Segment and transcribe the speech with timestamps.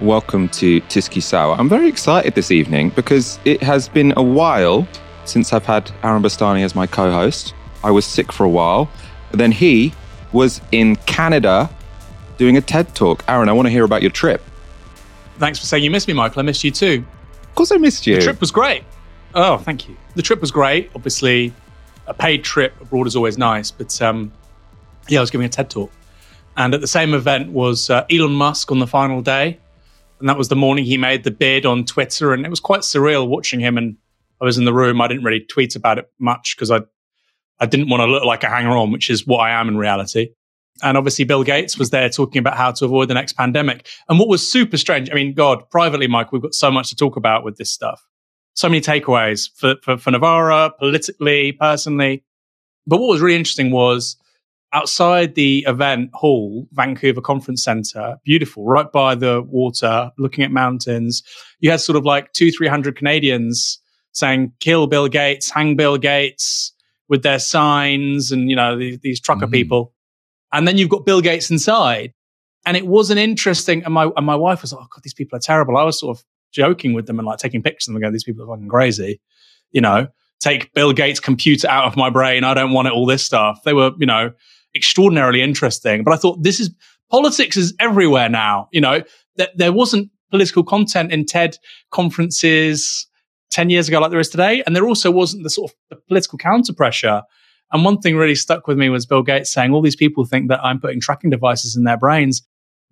[0.00, 1.56] Welcome to Tysky Sour.
[1.56, 4.88] I'm very excited this evening because it has been a while
[5.26, 7.52] since I've had Aaron Bastani as my co host.
[7.84, 8.90] I was sick for a while,
[9.32, 9.92] then he
[10.32, 11.68] was in Canada
[12.38, 13.22] doing a TED talk.
[13.28, 14.42] Aaron, I want to hear about your trip.
[15.36, 16.40] Thanks for saying you missed me, Michael.
[16.40, 17.04] I missed you too.
[17.42, 18.16] Of course, I missed you.
[18.16, 18.84] The trip was great.
[19.34, 19.98] Oh, thank you.
[20.14, 20.90] The trip was great.
[20.94, 21.52] Obviously,
[22.06, 24.32] a paid trip abroad is always nice, but um,
[25.08, 25.92] yeah, I was giving a TED talk.
[26.56, 29.58] And at the same event was uh, Elon Musk on the final day.
[30.20, 32.32] And that was the morning he made the bid on Twitter.
[32.32, 33.76] And it was quite surreal watching him.
[33.76, 33.96] And
[34.40, 35.00] I was in the room.
[35.00, 36.82] I didn't really tweet about it much because I,
[37.58, 39.76] I didn't want to look like a hanger on, which is what I am in
[39.76, 40.28] reality.
[40.82, 43.86] And obviously, Bill Gates was there talking about how to avoid the next pandemic.
[44.08, 46.96] And what was super strange, I mean, God, privately, Mike, we've got so much to
[46.96, 48.02] talk about with this stuff.
[48.54, 52.24] So many takeaways for, for, for Novara, politically, personally.
[52.86, 54.16] But what was really interesting was
[54.72, 61.22] outside the event hall, Vancouver Conference Center, beautiful, right by the water, looking at mountains.
[61.58, 63.80] You had sort of like two, 300 Canadians
[64.12, 66.72] saying, kill Bill Gates, hang Bill Gates
[67.08, 69.52] with their signs and, you know, these, these trucker mm-hmm.
[69.52, 69.92] people.
[70.52, 72.12] And then you've got Bill Gates inside.
[72.66, 75.14] And it was an interesting, and my, and my wife was like, oh God, these
[75.14, 75.76] people are terrible.
[75.76, 78.12] I was sort of joking with them and like taking pictures of them and going,
[78.12, 79.20] these people are fucking crazy.
[79.72, 80.08] You know,
[80.40, 82.44] take Bill Gates' computer out of my brain.
[82.44, 83.62] I don't want it, all this stuff.
[83.64, 84.32] They were, you know,
[84.74, 86.04] extraordinarily interesting.
[86.04, 86.70] But I thought this is
[87.10, 88.68] politics is everywhere now.
[88.72, 89.02] You know,
[89.36, 91.58] that there wasn't political content in TED
[91.90, 93.06] conferences
[93.50, 94.62] 10 years ago like there is today.
[94.64, 97.22] And there also wasn't the sort of the political counter pressure.
[97.72, 100.48] And one thing really stuck with me was Bill Gates saying, all these people think
[100.48, 102.42] that I'm putting tracking devices in their brains.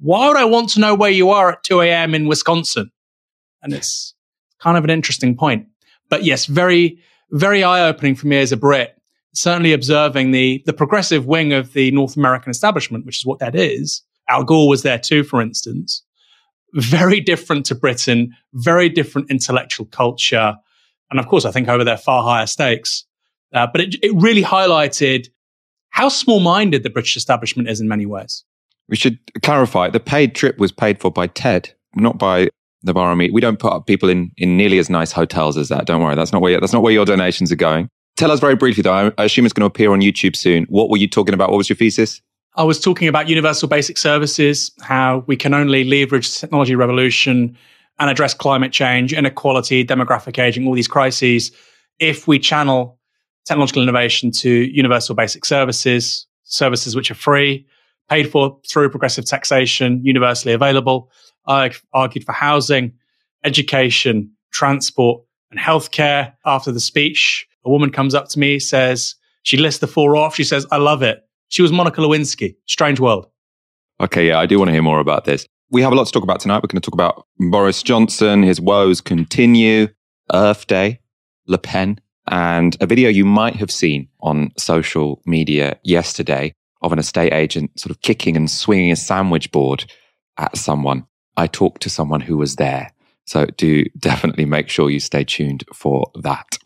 [0.00, 2.14] Why would I want to know where you are at 2 a.m.
[2.14, 2.90] in Wisconsin?
[3.62, 4.14] And it's
[4.60, 5.66] kind of an interesting point.
[6.08, 6.98] But yes, very,
[7.30, 8.97] very eye opening for me as a Brit
[9.41, 13.55] certainly observing the, the progressive wing of the North American establishment, which is what that
[13.55, 14.03] is.
[14.28, 16.03] Al Gore was there too, for instance.
[16.75, 20.55] Very different to Britain, very different intellectual culture.
[21.11, 23.07] And of course, I think over there, far higher stakes.
[23.55, 25.29] Uh, but it, it really highlighted
[25.91, 28.45] how small minded the British establishment is in many ways.
[28.89, 32.48] We should clarify the paid trip was paid for by TED, not by
[32.83, 33.33] Novara Media.
[33.33, 35.86] We don't put people in, in nearly as nice hotels as that.
[35.86, 36.14] Don't worry.
[36.14, 37.89] That's not where, that's not where your donations are going.
[38.18, 39.12] Tell us very briefly, though.
[39.17, 40.64] I assume it's going to appear on YouTube soon.
[40.64, 41.51] What were you talking about?
[41.51, 42.20] What was your thesis?
[42.56, 47.56] I was talking about universal basic services, how we can only leverage technology revolution
[48.01, 51.52] and address climate change, inequality, demographic aging, all these crises,
[52.01, 52.98] if we channel
[53.46, 57.64] technological innovation to universal basic services, services which are free,
[58.11, 61.08] paid for through progressive taxation, universally available.
[61.46, 62.95] I argued for housing,
[63.45, 69.57] education, transport, and healthcare after the speech a woman comes up to me, says, she
[69.57, 70.35] lists the four off.
[70.35, 71.20] She says, I love it.
[71.48, 72.57] She was Monica Lewinsky.
[72.67, 73.27] Strange world.
[74.01, 75.46] Okay, yeah, I do want to hear more about this.
[75.70, 76.57] We have a lot to talk about tonight.
[76.57, 79.89] We're going to talk about Boris Johnson, his woes continue,
[80.33, 81.01] Earth Day,
[81.47, 86.98] Le Pen, and a video you might have seen on social media yesterday of an
[86.98, 89.91] estate agent sort of kicking and swinging a sandwich board
[90.36, 91.07] at someone.
[91.36, 92.92] I talked to someone who was there.
[93.24, 96.58] So do definitely make sure you stay tuned for that.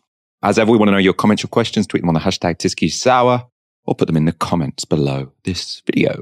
[0.43, 1.87] As ever, we want to know your comments, your questions.
[1.87, 3.45] Tweet them on the hashtag Tysky Sour
[3.85, 6.19] or put them in the comments below this video.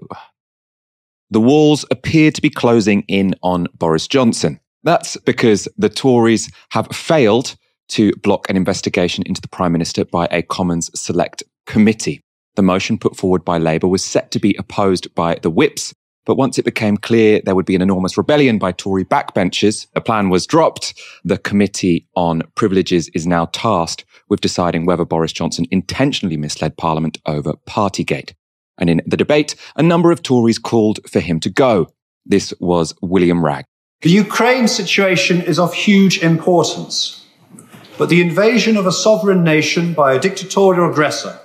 [1.32, 4.60] The walls appear to be closing in on Boris Johnson.
[4.84, 7.56] That's because the Tories have failed
[7.90, 12.22] to block an investigation into the Prime Minister by a Commons Select Committee.
[12.56, 15.94] The motion put forward by Labour was set to be opposed by the whips,
[16.26, 20.02] but once it became clear there would be an enormous rebellion by Tory backbenchers, the
[20.02, 20.94] plan was dropped.
[21.24, 27.18] The Committee on Privileges is now tasked with deciding whether Boris Johnson intentionally misled Parliament
[27.26, 28.34] over Partygate.
[28.78, 31.92] And in the debate, a number of Tories called for him to go.
[32.26, 33.66] This was William Wragg.
[34.04, 37.26] The Ukraine situation is of huge importance,
[37.98, 41.38] but the invasion of a sovereign nation by a dictatorial aggressor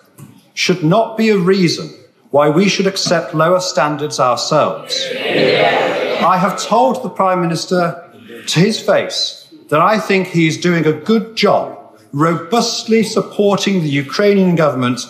[0.55, 1.93] should not be a reason
[2.31, 5.05] why we should accept lower standards ourselves.
[5.13, 8.09] I have told the Prime Minister
[8.47, 11.76] to his face that I think he is doing a good job
[12.17, 15.01] robustly supporting the Ukrainian government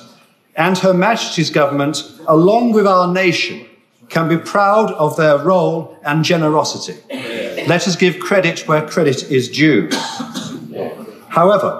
[0.56, 3.64] and Her Majesty's government, along with our nation,
[4.08, 6.96] can be proud of their role and generosity.
[7.68, 9.88] Let us give credit where credit is due.
[11.28, 11.70] However,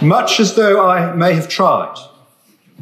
[0.00, 1.96] much as though I may have tried,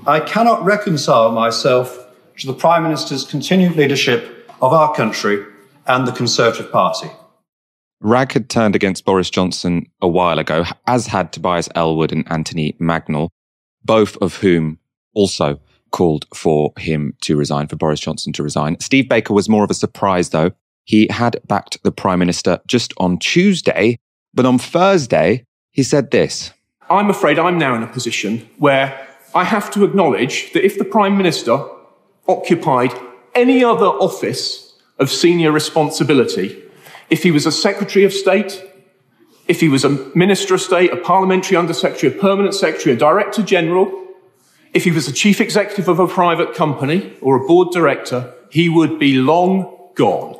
[0.06, 2.06] I cannot reconcile myself
[2.38, 5.44] to the Prime Minister's continued leadership of our country
[5.88, 7.10] and the Conservative Party.
[8.02, 12.74] Wragg had turned against Boris Johnson a while ago, as had Tobias Ellwood and Anthony
[12.80, 13.28] Mangnall,
[13.84, 14.78] both of whom
[15.14, 15.60] also
[15.92, 18.78] called for him to resign, for Boris Johnson to resign.
[18.80, 20.50] Steve Baker was more of a surprise, though.
[20.84, 23.98] he had backed the Prime Minister just on Tuesday,
[24.34, 26.52] but on Thursday, he said this
[26.90, 30.84] I'm afraid I'm now in a position where I have to acknowledge that if the
[30.84, 31.64] Prime Minister
[32.28, 32.92] occupied
[33.34, 36.62] any other office of senior responsibility,
[37.10, 38.64] if he was a Secretary of State,
[39.48, 43.42] if he was a Minister of State, a Parliamentary Undersecretary, a Permanent Secretary, a Director
[43.42, 43.90] General,
[44.72, 48.68] if he was a Chief Executive of a private company or a Board Director, he
[48.68, 50.38] would be long gone.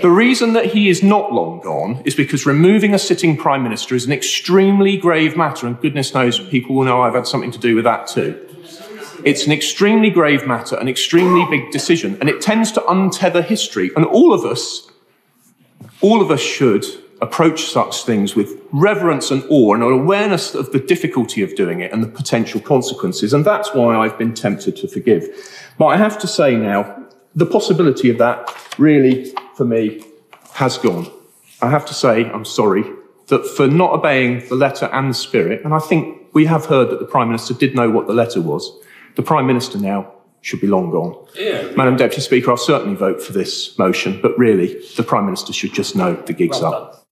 [0.00, 3.94] The reason that he is not long gone is because removing a sitting Prime Minister
[3.94, 7.58] is an extremely grave matter, and goodness knows people will know I've had something to
[7.58, 8.46] do with that too.
[9.22, 13.90] It's an extremely grave matter, an extremely big decision, and it tends to untether history.
[13.94, 14.89] And all of us,
[16.00, 16.84] all of us should
[17.22, 21.80] approach such things with reverence and awe and an awareness of the difficulty of doing
[21.80, 23.34] it and the potential consequences.
[23.34, 25.28] And that's why I've been tempted to forgive.
[25.78, 30.02] But I have to say now, the possibility of that really, for me,
[30.54, 31.10] has gone.
[31.60, 32.84] I have to say, I'm sorry,
[33.26, 36.90] that for not obeying the letter and the spirit, and I think we have heard
[36.90, 38.72] that the Prime Minister did know what the letter was,
[39.16, 41.26] the Prime Minister now should be long gone.
[41.34, 41.70] Yeah.
[41.76, 45.74] Madam Deputy Speaker, I'll certainly vote for this motion, but really, the Prime Minister should
[45.74, 47.06] just know the gig's well up.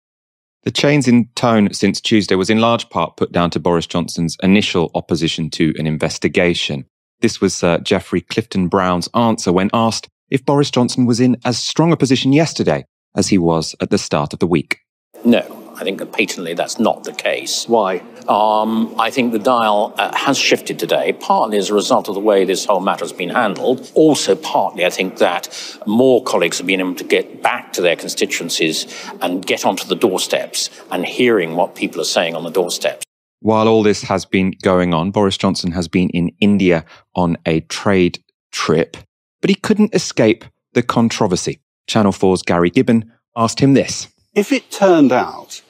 [0.65, 4.37] The change in tone since Tuesday was in large part put down to Boris Johnson's
[4.43, 6.85] initial opposition to an investigation.
[7.21, 11.37] This was uh, Sir Geoffrey Clifton Brown's answer when asked if Boris Johnson was in
[11.45, 12.85] as strong a position yesterday
[13.17, 14.81] as he was at the start of the week.
[15.25, 17.69] No, I think patently that's not the case.
[17.69, 18.03] Why?
[18.29, 22.21] Um, I think the dial uh, has shifted today, partly as a result of the
[22.21, 23.91] way this whole matter has been handled.
[23.95, 25.49] Also, partly, I think that
[25.87, 28.87] more colleagues have been able to get back to their constituencies
[29.23, 33.03] and get onto the doorsteps and hearing what people are saying on the doorsteps.
[33.41, 36.85] While all this has been going on, Boris Johnson has been in India
[37.15, 38.23] on a trade
[38.53, 38.99] trip,
[39.41, 40.45] but he couldn't escape
[40.75, 41.61] the controversy.
[41.87, 44.09] Channel 4's Gary Gibbon asked him this.
[44.35, 45.63] If it turned out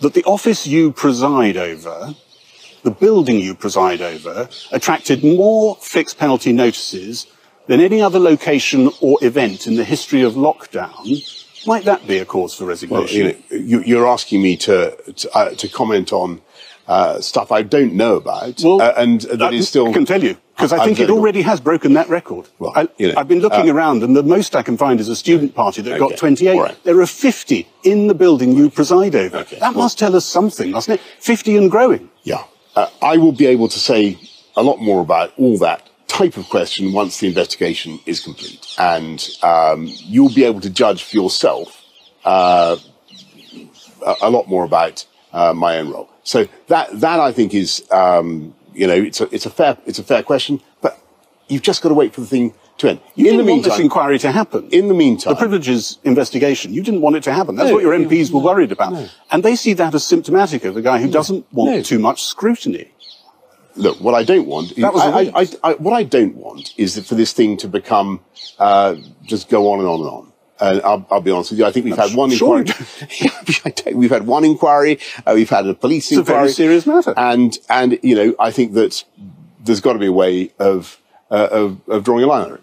[0.00, 2.14] that the office you preside over,
[2.82, 7.26] the building you preside over, attracted more fixed penalty notices
[7.66, 12.24] than any other location or event in the history of lockdown, might that be a
[12.24, 13.24] cause for resignation?
[13.26, 16.40] Well, you know, you, are asking me to to, uh, to comment on
[16.86, 19.88] uh, stuff I don't know about, well, uh, and that is still.
[19.88, 22.48] I can tell you because I think it already has broken that record.
[22.58, 25.14] Well, I, have been looking uh, around, and the most I can find is a
[25.14, 25.98] student party that okay.
[26.00, 26.58] got 28.
[26.58, 26.84] Right.
[26.84, 29.38] There are 50 in the building you preside over.
[29.38, 29.60] Okay.
[29.60, 31.04] That well, must tell us something, mustn't it?
[31.20, 32.10] 50 and growing.
[32.24, 32.42] Yeah,
[32.74, 34.18] uh, I will be able to say
[34.56, 39.28] a lot more about all that type of question once the investigation is complete, and
[39.44, 41.84] um, you'll be able to judge for yourself
[42.24, 42.76] uh,
[44.04, 46.10] a, a lot more about uh, my own role.
[46.24, 49.98] So that that I think is um, you know it's a it's a fair it's
[49.98, 50.98] a fair question, but
[51.48, 53.00] you've just got to wait for the thing to end.
[53.16, 54.68] You in didn't the meantime, want this inquiry to happen.
[54.70, 57.56] In the meantime, the privileges investigation, you didn't want it to happen.
[57.56, 59.08] That's no, what your MPs were worried about, no.
[59.32, 62.92] and they see that as symptomatic of a guy who doesn't want too much scrutiny.
[63.74, 67.14] Look, what I don't want, is, I, I, I, what I don't want is for
[67.14, 68.20] this thing to become
[68.58, 70.27] uh, just go on and on and on.
[70.60, 71.66] And I'll, I'll, be honest with you.
[71.66, 73.94] I think we've I'm had one sure inquiry.
[73.94, 74.98] we've had one inquiry.
[75.24, 76.48] Uh, we've had a police it's inquiry.
[76.48, 77.14] It's a very serious matter.
[77.16, 79.04] And and you know, I think that
[79.60, 81.00] there's got to be a way of
[81.30, 82.62] uh, of, of drawing a line on it.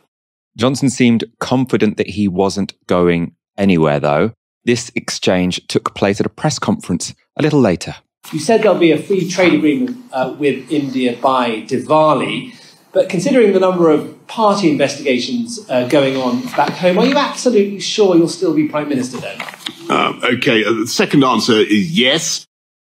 [0.58, 4.34] Johnson seemed confident that he wasn't going anywhere, though.
[4.64, 7.96] This exchange took place at a press conference a little later.
[8.32, 12.56] You said there'll be a free trade agreement uh, with India by Diwali.
[12.96, 17.82] But considering the number of party investigations uh, going on back home, are you absolutely
[17.82, 19.38] sure you'll still be Prime Minister then?
[19.90, 22.48] Um, okay, uh, the second answer is yes.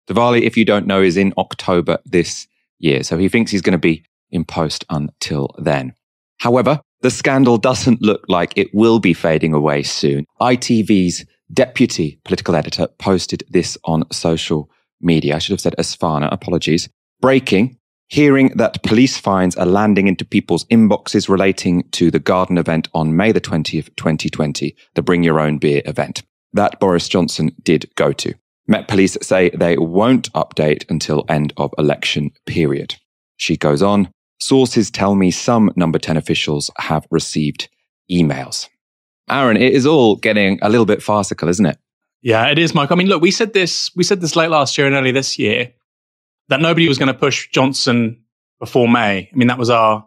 [0.06, 2.46] Diwali, if you don't know, is in October this
[2.78, 3.02] year.
[3.04, 5.94] So he thinks he's going to be in post until then.
[6.40, 10.26] However, the scandal doesn't look like it will be fading away soon.
[10.42, 11.24] ITV's
[11.54, 14.68] deputy political editor posted this on social
[15.00, 15.36] media.
[15.36, 16.90] I should have said Asthana, apologies.
[17.22, 22.88] Breaking hearing that police fines are landing into people's inboxes relating to the garden event
[22.94, 26.22] on May the 20th, 2020, the Bring Your Own Beer event
[26.56, 28.34] that Boris Johnson did go to.
[28.66, 32.96] Met Police say they won't update until end of election period.
[33.36, 34.10] She goes on,
[34.40, 37.68] sources tell me some number 10 officials have received
[38.10, 38.68] emails.
[39.30, 41.78] Aaron, it is all getting a little bit farcical, isn't it?
[42.22, 42.90] Yeah, it is, Mike.
[42.90, 45.38] I mean, look, we said this, we said this late last year and early this
[45.38, 45.72] year
[46.48, 48.22] that nobody was going to push Johnson
[48.58, 49.28] before May.
[49.32, 50.06] I mean, that was our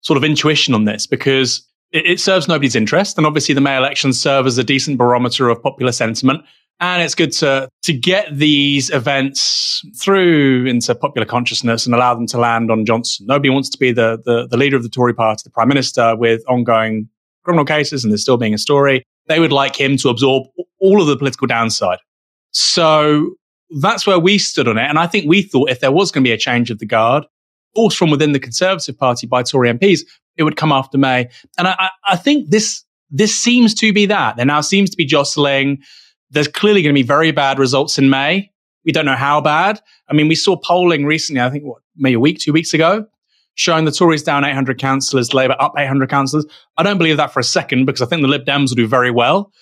[0.00, 3.18] sort of intuition on this because it, it, serves nobody's interest.
[3.18, 6.42] And obviously, the May elections serve as a decent barometer of popular sentiment.
[6.80, 12.26] And it's good to, to get these events through into popular consciousness and allow them
[12.28, 13.26] to land on Johnson.
[13.26, 16.16] Nobody wants to be the, the, the leader of the Tory party, the prime minister
[16.16, 17.08] with ongoing
[17.44, 19.04] criminal cases and there's still being a story.
[19.26, 20.44] they would like him to absorb
[20.80, 21.98] all of the political downside.
[22.50, 23.34] So
[23.80, 24.88] that's where we stood on it.
[24.88, 26.86] And I think we thought if there was going to be a change of the
[26.86, 27.24] guard,
[27.74, 30.00] forced from within the Conservative Party by Tory MPs,
[30.36, 31.28] it would come after May.
[31.58, 34.36] And I, I think this this seems to be that.
[34.36, 35.82] There now seems to be jostling.
[36.30, 38.50] There's clearly going to be very bad results in May.
[38.86, 39.80] We don't know how bad.
[40.08, 43.06] I mean, we saw polling recently, I think, what, maybe a week, two weeks ago,
[43.54, 46.46] showing the Tories down 800 councillors, Labour up 800 councillors.
[46.78, 48.86] I don't believe that for a second because I think the Lib Dems will do
[48.86, 49.52] very well.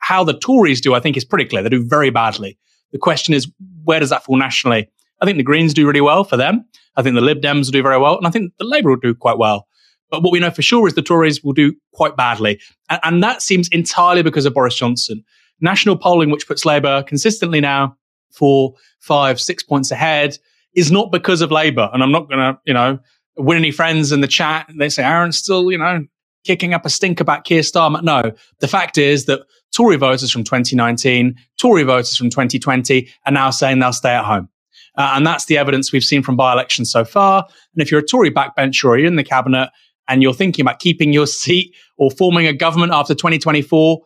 [0.00, 1.62] How the Tories do, I think, is pretty clear.
[1.62, 2.58] They do very badly.
[2.92, 3.50] The question is,
[3.84, 4.88] where does that fall nationally?
[5.20, 6.64] I think the Greens do really well for them.
[6.96, 8.16] I think the Lib Dems will do very well.
[8.16, 9.66] And I think the Labour will do quite well.
[10.10, 12.60] But what we know for sure is the Tories will do quite badly.
[12.88, 15.22] And, and that seems entirely because of Boris Johnson.
[15.60, 17.96] National polling, which puts Labour consistently now
[18.32, 20.38] four, five, six points ahead,
[20.74, 21.90] is not because of Labour.
[21.92, 22.98] And I'm not going to, you know,
[23.36, 24.70] win any friends in the chat.
[24.78, 26.04] They say Aaron's still, you know,
[26.44, 28.02] kicking up a stink about Keir Starmer.
[28.02, 29.40] No, the fact is that
[29.74, 34.48] Tory voters from 2019, Tory voters from 2020 are now saying they'll stay at home.
[34.96, 37.46] Uh, and that's the evidence we've seen from by elections so far.
[37.74, 39.70] And if you're a Tory backbencher or you're in the cabinet
[40.08, 44.00] and you're thinking about keeping your seat or forming a government after 2024,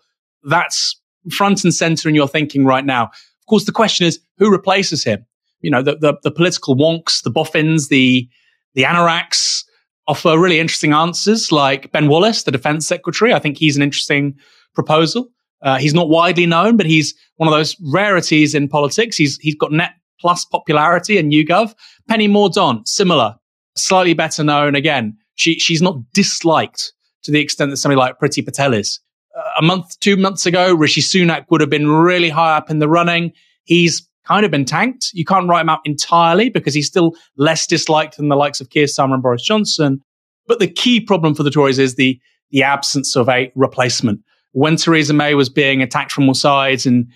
[0.45, 1.01] that's
[1.31, 3.05] front and center in your thinking right now.
[3.05, 5.25] Of course, the question is who replaces him?
[5.61, 8.29] You know, the, the, the political wonks, the boffins, the,
[8.75, 9.65] the anoraks
[10.09, 13.33] offer really interesting answers, like Ben Wallace, the defense secretary.
[13.33, 14.37] I think he's an interesting
[14.75, 15.29] proposal.
[15.63, 19.17] Uh, he's not widely known, but he's one of those rarities in politics.
[19.17, 21.75] He's, he's got net plus popularity in YouGov.
[22.09, 23.37] Penny Mordaunt, similar,
[23.77, 26.93] slightly better known again she she's not disliked
[27.23, 29.01] to the extent that somebody like Priti Patel is.
[29.37, 32.81] Uh, a month, two months ago, Rishi Sunak would have been really high up in
[32.81, 33.33] the running.
[33.65, 35.11] He's kind of been tanked.
[35.15, 38.71] You can't write him out entirely because he's still less disliked than the likes of
[38.71, 40.03] Keir Starmer and Boris Johnson.
[40.47, 44.21] But the key problem for the Tories is the the absence of a replacement.
[44.53, 47.09] When Theresa May was being attacked from all sides in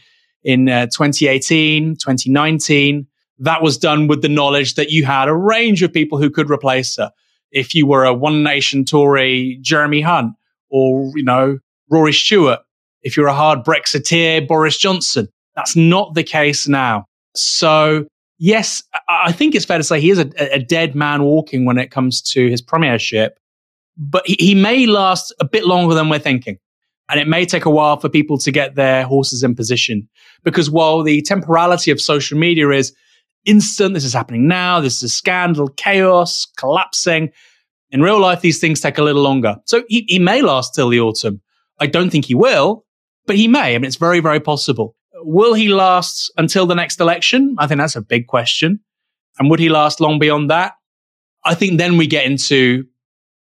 [0.43, 3.07] in uh, 2018, 2019,
[3.39, 6.49] that was done with the knowledge that you had a range of people who could
[6.51, 7.11] replace her
[7.51, 10.35] if you were a One Nation Tory Jeremy Hunt
[10.71, 11.59] or, you know,
[11.91, 12.61] Rory Stewart,
[13.03, 15.29] if you're a hard Brexiteer Boris Johnson.
[15.55, 17.07] That's not the case now.
[17.35, 18.07] So,
[18.39, 21.79] yes, I think it's fair to say he is a, a dead man walking when
[21.79, 23.39] it comes to his premiership,
[23.97, 26.59] but he, he may last a bit longer than we're thinking.
[27.09, 30.09] And it may take a while for people to get their horses in position.
[30.43, 32.93] Because while the temporality of social media is
[33.47, 33.95] instant.
[33.95, 34.81] This is happening now.
[34.81, 37.31] This is a scandal, chaos, collapsing.
[37.91, 39.57] In real life, these things take a little longer.
[39.65, 41.41] So he, he may last till the autumn.
[41.81, 42.85] I don't think he will,
[43.27, 43.75] but he may.
[43.75, 44.97] I mean, it's very, very possible.
[45.15, 47.57] Will he last until the next election?
[47.59, 48.81] I think that's a big question.
[49.39, 50.75] And would he last long beyond that?
[51.45, 52.85] I think then we get into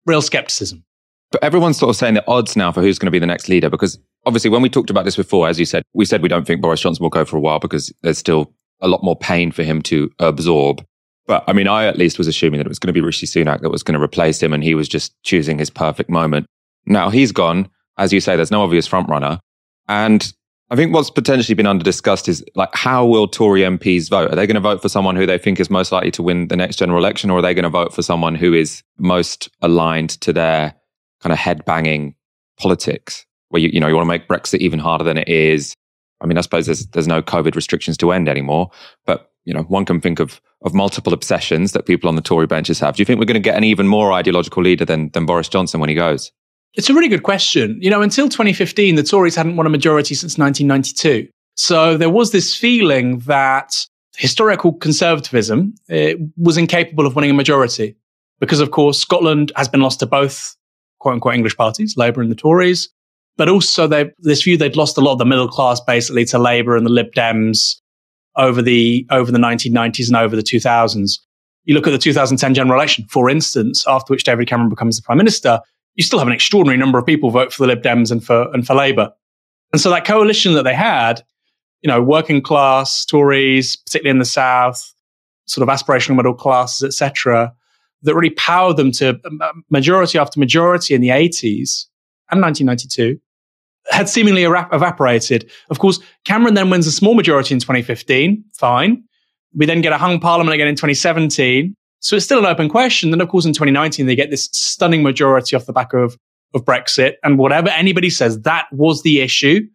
[0.06, 0.84] real skepticism.
[1.32, 3.48] But everyone's sort of saying the odds now for who's going to be the next
[3.48, 6.28] leader because obviously when we talked about this before, as you said, we said we
[6.28, 9.16] don't think Boris Johnson will go for a while because there's still a lot more
[9.16, 10.84] pain for him to absorb.
[11.26, 13.26] But I mean, I at least was assuming that it was going to be Rishi
[13.26, 16.46] Sunak that was going to replace him and he was just choosing his perfect moment.
[16.84, 17.70] Now he's gone.
[17.96, 19.38] As you say, there's no obvious front runner.
[19.88, 20.32] And
[20.70, 24.32] I think what's potentially been under discussed is like, how will Tory MPs vote?
[24.32, 26.48] Are they going to vote for someone who they think is most likely to win
[26.48, 29.50] the next general election, or are they going to vote for someone who is most
[29.60, 30.74] aligned to their
[31.22, 32.14] kind of head banging
[32.58, 33.24] politics?
[33.48, 35.74] Where you, you know, you want to make Brexit even harder than it is.
[36.20, 38.70] I mean, I suppose there's there's no COVID restrictions to end anymore,
[39.06, 42.46] but you know, one can think of of multiple obsessions that people on the Tory
[42.46, 42.96] benches have.
[42.96, 45.48] Do you think we're going to get an even more ideological leader than than Boris
[45.48, 46.32] Johnson when he goes?
[46.74, 47.78] It's a really good question.
[47.82, 51.28] You know, until 2015, the Tories hadn't won a majority since 1992.
[51.54, 53.86] So there was this feeling that
[54.16, 57.96] historical conservatism eh, was incapable of winning a majority
[58.40, 60.56] because, of course, Scotland has been lost to both
[61.02, 62.88] quote unquote English parties, Labour and the Tories.
[63.36, 66.38] But also, they, this view they'd lost a lot of the middle class basically to
[66.38, 67.76] Labour and the Lib Dems
[68.36, 71.18] over the over the 1990s and over the 2000s.
[71.64, 75.02] You look at the 2010 general election, for instance, after which David Cameron becomes the
[75.02, 75.60] prime minister.
[75.94, 78.52] You still have an extraordinary number of people vote for the Lib Dems and for
[78.54, 79.10] and for Labour.
[79.72, 81.22] And so that coalition that they had,
[81.80, 84.92] you know, working class Tories, particularly in the South,
[85.46, 87.52] sort of aspirational middle classes, etc.,
[88.02, 91.86] that really powered them to um, uh, majority after majority in the 80s
[92.30, 93.18] and 1992
[93.90, 95.50] had seemingly evaporated.
[95.70, 98.44] Of course, Cameron then wins a small majority in 2015.
[98.54, 99.04] Fine.
[99.54, 101.74] We then get a hung parliament again in 2017.
[102.00, 103.10] So it's still an open question.
[103.10, 106.16] Then, of course, in 2019, they get this stunning majority off the back of,
[106.54, 107.14] of Brexit.
[107.22, 109.66] And whatever anybody says, that was the issue.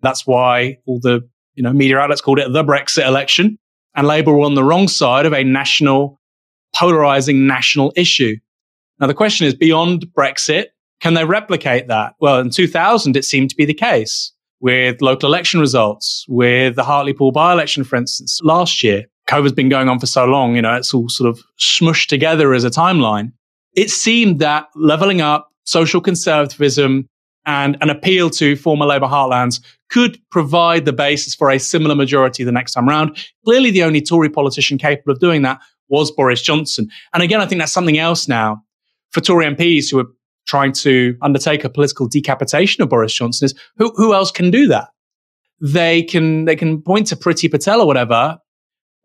[0.00, 3.58] That's why all the you know media outlets called it the Brexit election.
[3.94, 6.20] And Labour were on the wrong side of a national,
[6.74, 8.36] polarizing national issue.
[9.00, 10.66] Now, the question is beyond Brexit,
[11.00, 12.14] Can they replicate that?
[12.20, 16.84] Well, in 2000, it seemed to be the case with local election results, with the
[16.84, 19.04] Hartlepool by election, for instance, last year.
[19.28, 22.54] COVID's been going on for so long, you know, it's all sort of smushed together
[22.54, 23.32] as a timeline.
[23.74, 27.08] It seemed that leveling up, social conservatism,
[27.46, 32.44] and an appeal to former Labour heartlands could provide the basis for a similar majority
[32.44, 33.16] the next time round.
[33.44, 36.88] Clearly, the only Tory politician capable of doing that was Boris Johnson.
[37.12, 38.62] And again, I think that's something else now
[39.10, 40.06] for Tory MPs who are
[40.46, 44.66] trying to undertake a political decapitation of Boris Johnson is who, who else can do
[44.68, 44.88] that?
[45.60, 48.38] They can, they can point to Priti Patel or whatever,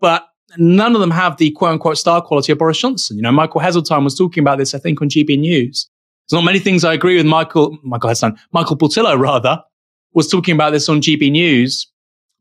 [0.01, 0.25] but
[0.57, 3.17] none of them have the quote unquote star quality of Boris Johnson.
[3.17, 5.89] You know, Michael Heseltine was talking about this, I think, on GB News.
[6.27, 9.61] There's not many things I agree with Michael, Michael Heseltine, Michael Portillo rather,
[10.13, 11.87] was talking about this on GB News.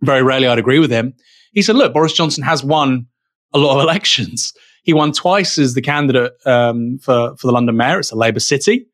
[0.02, 1.14] Very rarely I'd agree with him.
[1.52, 3.06] He said, look, Boris Johnson has won
[3.52, 4.52] a lot of elections.
[4.82, 7.98] He won twice as the candidate um, for, for the London mayor.
[7.98, 8.86] It's a Labour city.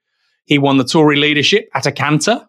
[0.44, 2.46] He won the Tory leadership at a canter,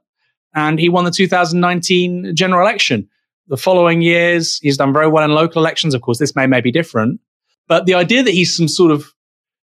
[0.54, 3.08] and he won the 2019 general election.
[3.48, 5.94] The following years, he's done very well in local elections.
[5.94, 7.20] Of course, this may, may be different.
[7.68, 9.14] But the idea that he's some sort of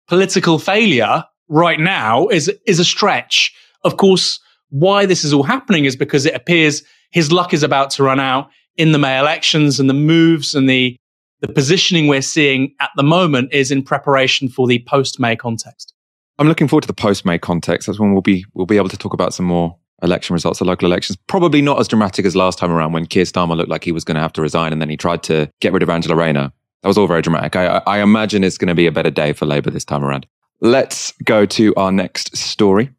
[0.07, 3.53] political failure right now is, is a stretch.
[3.85, 7.91] Of course, why this is all happening is because it appears his luck is about
[7.91, 10.97] to run out in the May elections and the moves and the
[11.41, 15.95] the positioning we're seeing at the moment is in preparation for the post May context.
[16.39, 17.87] I'm looking forward to the post May context.
[17.87, 20.65] That's when we'll be we'll be able to talk about some more election results, the
[20.65, 21.17] local elections.
[21.27, 24.05] Probably not as dramatic as last time around when Keir Starmer looked like he was
[24.05, 26.51] going to have to resign and then he tried to get rid of Angela Rayner.
[26.83, 27.57] That was all very dramatic.
[27.57, 30.27] I, I imagine it's going to be a better day for Labour this time around.
[30.63, 32.91] Let's go to our next story.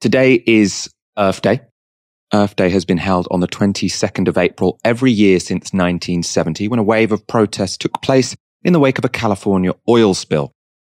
[0.00, 1.60] Today is Earth Day.
[2.32, 6.78] Earth Day has been held on the 22nd of April every year since 1970 when
[6.78, 10.52] a wave of protests took place in the wake of a California oil spill.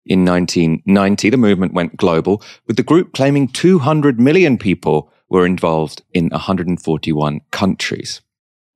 [0.07, 6.03] In 1990, the movement went global, with the group claiming 200 million people were involved
[6.15, 8.23] in 141 countries.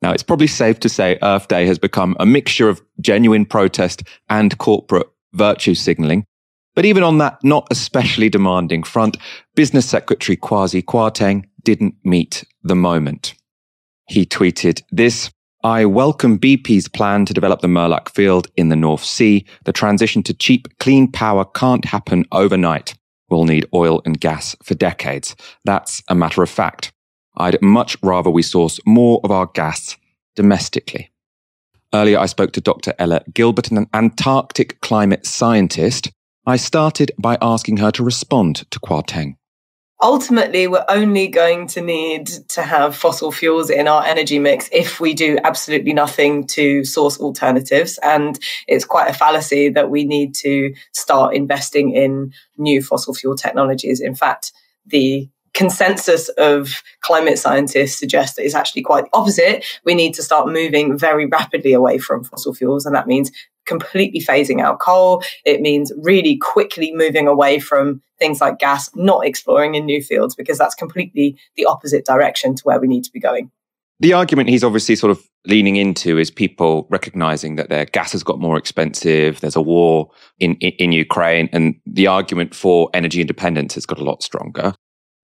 [0.02, 4.02] Now, it's probably safe to say Earth Day has become a mixture of genuine protest
[4.28, 6.26] and corporate virtue signaling.
[6.74, 9.16] But even on that not especially demanding front,
[9.54, 13.34] Business Secretary Kwasi Kwarteng didn't meet the moment.
[14.08, 15.30] He tweeted this.
[15.64, 19.46] I welcome BP's plan to develop the Murlach field in the North Sea.
[19.64, 22.94] The transition to cheap, clean power can't happen overnight.
[23.30, 25.36] We'll need oil and gas for decades.
[25.64, 26.92] That's a matter of fact.
[27.36, 29.96] I'd much rather we source more of our gas
[30.34, 31.10] domestically.
[31.94, 32.94] Earlier, I spoke to Dr.
[32.98, 36.10] Ella Gilbert, an Antarctic climate scientist.
[36.44, 39.36] I started by asking her to respond to Kwarteng
[40.02, 45.00] ultimately we're only going to need to have fossil fuels in our energy mix if
[45.00, 50.34] we do absolutely nothing to source alternatives and it's quite a fallacy that we need
[50.34, 54.52] to start investing in new fossil fuel technologies in fact
[54.86, 59.64] the consensus of climate scientists suggests that it's actually quite the opposite.
[59.84, 62.86] We need to start moving very rapidly away from fossil fuels.
[62.86, 63.30] And that means
[63.66, 65.22] completely phasing out coal.
[65.44, 70.34] It means really quickly moving away from things like gas, not exploring in new fields,
[70.34, 73.50] because that's completely the opposite direction to where we need to be going.
[74.00, 78.22] The argument he's obviously sort of leaning into is people recognizing that their gas has
[78.22, 79.40] got more expensive.
[79.40, 83.98] There's a war in, in, in Ukraine, and the argument for energy independence has got
[83.98, 84.74] a lot stronger.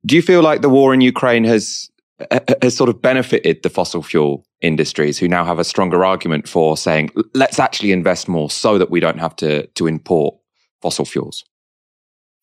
[0.07, 1.91] Do you feel like the war in Ukraine has
[2.63, 6.77] has sort of benefited the fossil fuel industries who now have a stronger argument for
[6.77, 10.35] saying let's actually invest more so that we don't have to to import
[10.83, 11.45] fossil fuels?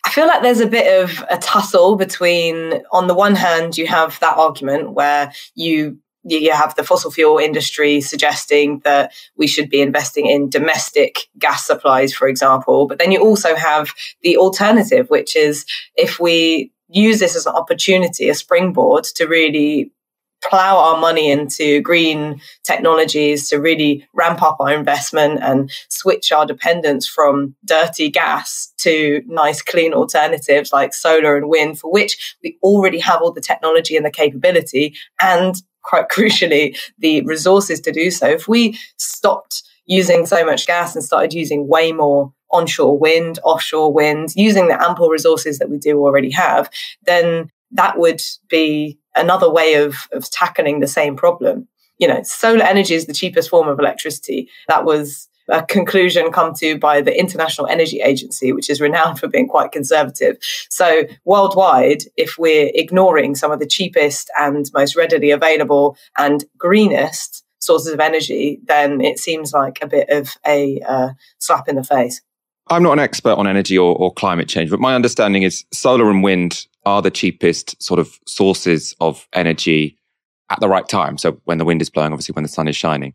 [0.05, 3.87] I feel like there's a bit of a tussle between on the one hand you
[3.87, 9.69] have that argument where you you have the fossil fuel industry suggesting that we should
[9.69, 12.87] be investing in domestic gas supplies, for example.
[12.87, 17.55] But then you also have the alternative, which is if we use this as an
[17.55, 19.91] opportunity, a springboard to really
[20.43, 26.45] plow our money into green technologies to really ramp up our investment and switch our
[26.45, 32.57] dependence from dirty gas to nice clean alternatives like solar and wind for which we
[32.61, 38.11] already have all the technology and the capability and quite crucially the resources to do
[38.11, 38.27] so.
[38.27, 43.91] If we stopped using so much gas and started using way more onshore wind, offshore
[43.91, 46.69] wind, using the ample resources that we do already have,
[47.05, 51.67] then that would be another way of, of tackling the same problem.
[51.97, 54.49] You know, solar energy is the cheapest form of electricity.
[54.67, 59.27] That was a conclusion come to by the International Energy Agency, which is renowned for
[59.27, 60.37] being quite conservative.
[60.69, 67.43] So, worldwide, if we're ignoring some of the cheapest and most readily available and greenest
[67.59, 71.83] sources of energy, then it seems like a bit of a uh, slap in the
[71.83, 72.21] face.
[72.67, 76.09] I'm not an expert on energy or, or, climate change, but my understanding is solar
[76.09, 79.97] and wind are the cheapest sort of sources of energy
[80.49, 81.17] at the right time.
[81.17, 83.13] So when the wind is blowing, obviously when the sun is shining,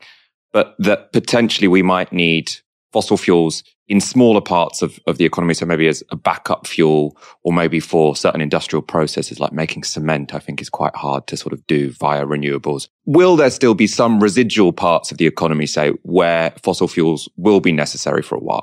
[0.52, 2.52] but that potentially we might need
[2.92, 5.54] fossil fuels in smaller parts of, of the economy.
[5.54, 10.32] So maybe as a backup fuel or maybe for certain industrial processes like making cement,
[10.32, 12.88] I think is quite hard to sort of do via renewables.
[13.06, 17.60] Will there still be some residual parts of the economy, say, where fossil fuels will
[17.60, 18.62] be necessary for a while?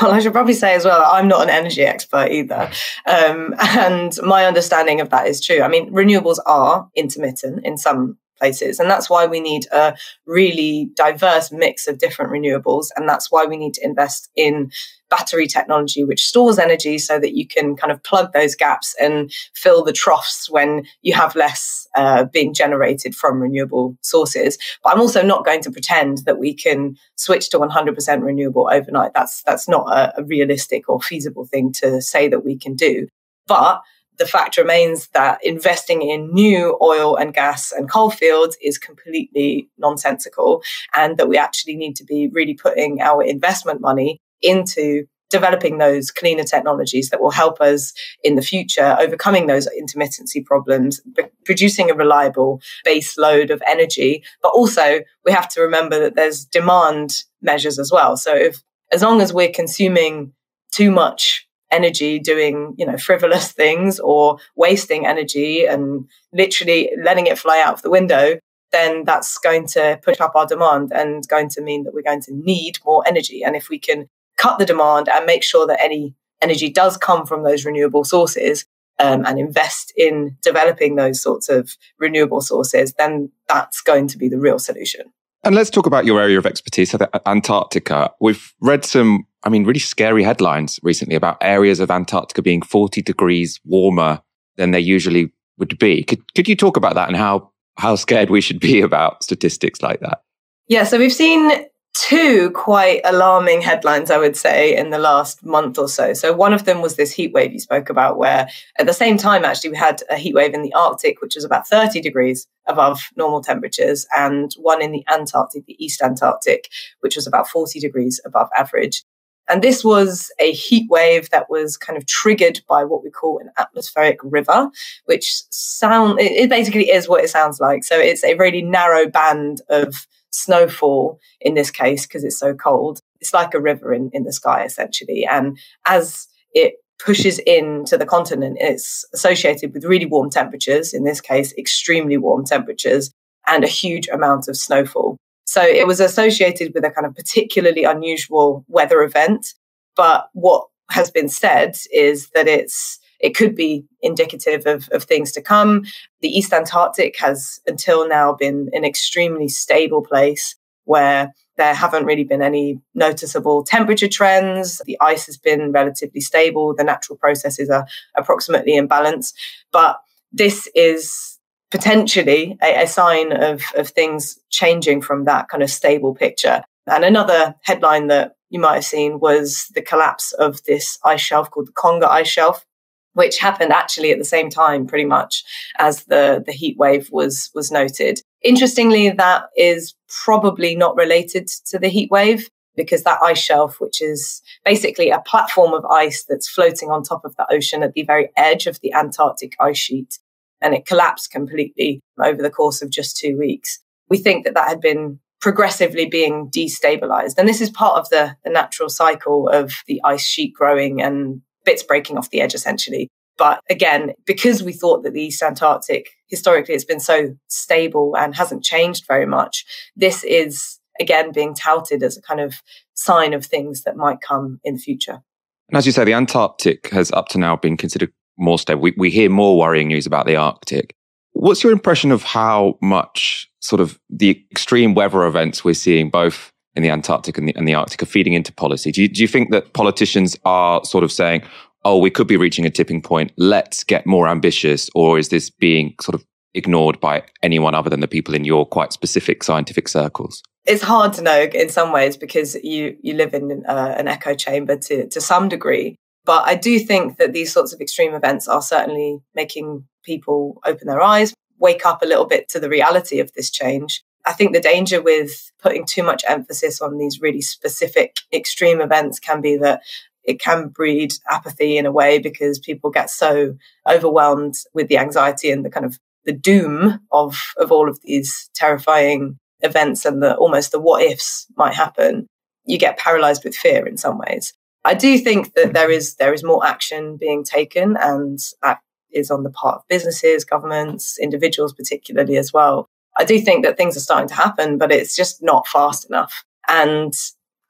[0.00, 2.70] Well, I should probably say as well, I'm not an energy expert either.
[3.06, 5.62] Um, and my understanding of that is true.
[5.62, 8.80] I mean, renewables are intermittent in some places.
[8.80, 12.88] And that's why we need a really diverse mix of different renewables.
[12.96, 14.72] And that's why we need to invest in
[15.10, 19.32] battery technology, which stores energy so that you can kind of plug those gaps and
[19.54, 24.58] fill the troughs when you have less uh, being generated from renewable sources.
[24.82, 29.12] But I'm also not going to pretend that we can switch to 100% renewable overnight.
[29.14, 33.06] That's, that's not a, a realistic or feasible thing to say that we can do.
[33.46, 33.82] But
[34.18, 39.68] the fact remains that investing in new oil and gas and coal fields is completely
[39.78, 40.62] nonsensical,
[40.94, 46.10] and that we actually need to be really putting our investment money into developing those
[46.10, 51.00] cleaner technologies that will help us in the future overcoming those intermittency problems
[51.46, 54.22] producing a reliable base load of energy.
[54.42, 58.18] But also we have to remember that there's demand measures as well.
[58.18, 60.34] So if as long as we're consuming
[60.70, 67.38] too much energy doing, you know, frivolous things or wasting energy and literally letting it
[67.38, 68.38] fly out of the window,
[68.70, 72.22] then that's going to push up our demand and going to mean that we're going
[72.22, 73.42] to need more energy.
[73.42, 74.08] And if we can
[74.38, 78.64] cut the demand and make sure that any energy does come from those renewable sources
[78.98, 84.28] um, and invest in developing those sorts of renewable sources, then that's going to be
[84.28, 85.12] the real solution.
[85.44, 86.94] And let's talk about your area of expertise,
[87.26, 88.12] Antarctica.
[88.20, 93.02] We've read some I mean, really scary headlines recently about areas of Antarctica being 40
[93.02, 94.20] degrees warmer
[94.56, 96.04] than they usually would be.
[96.04, 99.82] Could, could you talk about that and how, how scared we should be about statistics
[99.82, 100.22] like that?
[100.68, 105.78] Yeah, so we've seen two quite alarming headlines, I would say, in the last month
[105.78, 106.14] or so.
[106.14, 109.18] So one of them was this heat wave you spoke about, where at the same
[109.18, 112.46] time, actually, we had a heat wave in the Arctic, which was about 30 degrees
[112.66, 116.68] above normal temperatures, and one in the Antarctic, the East Antarctic,
[117.00, 119.04] which was about 40 degrees above average.
[119.48, 123.38] And this was a heat wave that was kind of triggered by what we call
[123.38, 124.70] an atmospheric river,
[125.06, 127.84] which sound it basically is what it sounds like.
[127.84, 133.00] So it's a really narrow band of snowfall in this case because it's so cold.
[133.20, 135.26] It's like a river in, in the sky essentially.
[135.26, 136.74] And as it
[137.04, 142.44] pushes into the continent, it's associated with really warm temperatures, in this case, extremely warm
[142.44, 143.12] temperatures
[143.48, 145.16] and a huge amount of snowfall.
[145.44, 149.54] So it was associated with a kind of particularly unusual weather event.
[149.96, 155.30] But what has been said is that it's it could be indicative of, of things
[155.32, 155.84] to come.
[156.22, 162.24] The East Antarctic has until now been an extremely stable place where there haven't really
[162.24, 164.82] been any noticeable temperature trends.
[164.86, 166.74] The ice has been relatively stable.
[166.74, 169.32] The natural processes are approximately in balance.
[169.70, 170.00] But
[170.32, 171.31] this is
[171.72, 176.62] potentially a, a sign of, of things changing from that kind of stable picture.
[176.86, 181.50] And another headline that you might have seen was the collapse of this ice shelf
[181.50, 182.66] called the Conger ice shelf,
[183.14, 185.42] which happened actually at the same time, pretty much
[185.78, 188.20] as the, the heat wave was, was noted.
[188.42, 194.02] Interestingly, that is probably not related to the heat wave because that ice shelf, which
[194.02, 198.02] is basically a platform of ice that's floating on top of the ocean at the
[198.02, 200.18] very edge of the Antarctic ice sheet,
[200.62, 203.80] and it collapsed completely over the course of just two weeks.
[204.08, 207.34] We think that that had been progressively being destabilized.
[207.36, 211.42] And this is part of the, the natural cycle of the ice sheet growing and
[211.64, 213.08] bits breaking off the edge, essentially.
[213.38, 218.36] But again, because we thought that the East Antarctic historically has been so stable and
[218.36, 219.64] hasn't changed very much,
[219.96, 222.62] this is again being touted as a kind of
[222.94, 225.22] sign of things that might come in the future.
[225.68, 228.80] And as you say, the Antarctic has up to now been considered more stable.
[228.80, 230.94] We, we hear more worrying news about the Arctic.
[231.32, 236.52] What's your impression of how much sort of the extreme weather events we're seeing both
[236.74, 238.92] in the Antarctic and the, and the Arctic are feeding into policy?
[238.92, 241.42] Do you, do you think that politicians are sort of saying,
[241.84, 244.88] oh, we could be reaching a tipping point, let's get more ambitious?
[244.94, 248.66] Or is this being sort of ignored by anyone other than the people in your
[248.66, 250.42] quite specific scientific circles?
[250.64, 254.34] It's hard to know in some ways because you you live in uh, an echo
[254.34, 255.96] chamber to to some degree.
[256.24, 260.86] But I do think that these sorts of extreme events are certainly making people open
[260.86, 264.02] their eyes, wake up a little bit to the reality of this change.
[264.24, 269.18] I think the danger with putting too much emphasis on these really specific extreme events
[269.18, 269.82] can be that
[270.24, 273.56] it can breed apathy in a way because people get so
[273.88, 278.48] overwhelmed with the anxiety and the kind of the doom of of all of these
[278.54, 282.28] terrifying events and the almost the what ifs might happen
[282.64, 284.52] you get paralyzed with fear in some ways
[284.84, 289.30] i do think that there is there is more action being taken and that is
[289.30, 293.96] on the part of businesses governments individuals particularly as well i do think that things
[293.96, 297.14] are starting to happen but it's just not fast enough and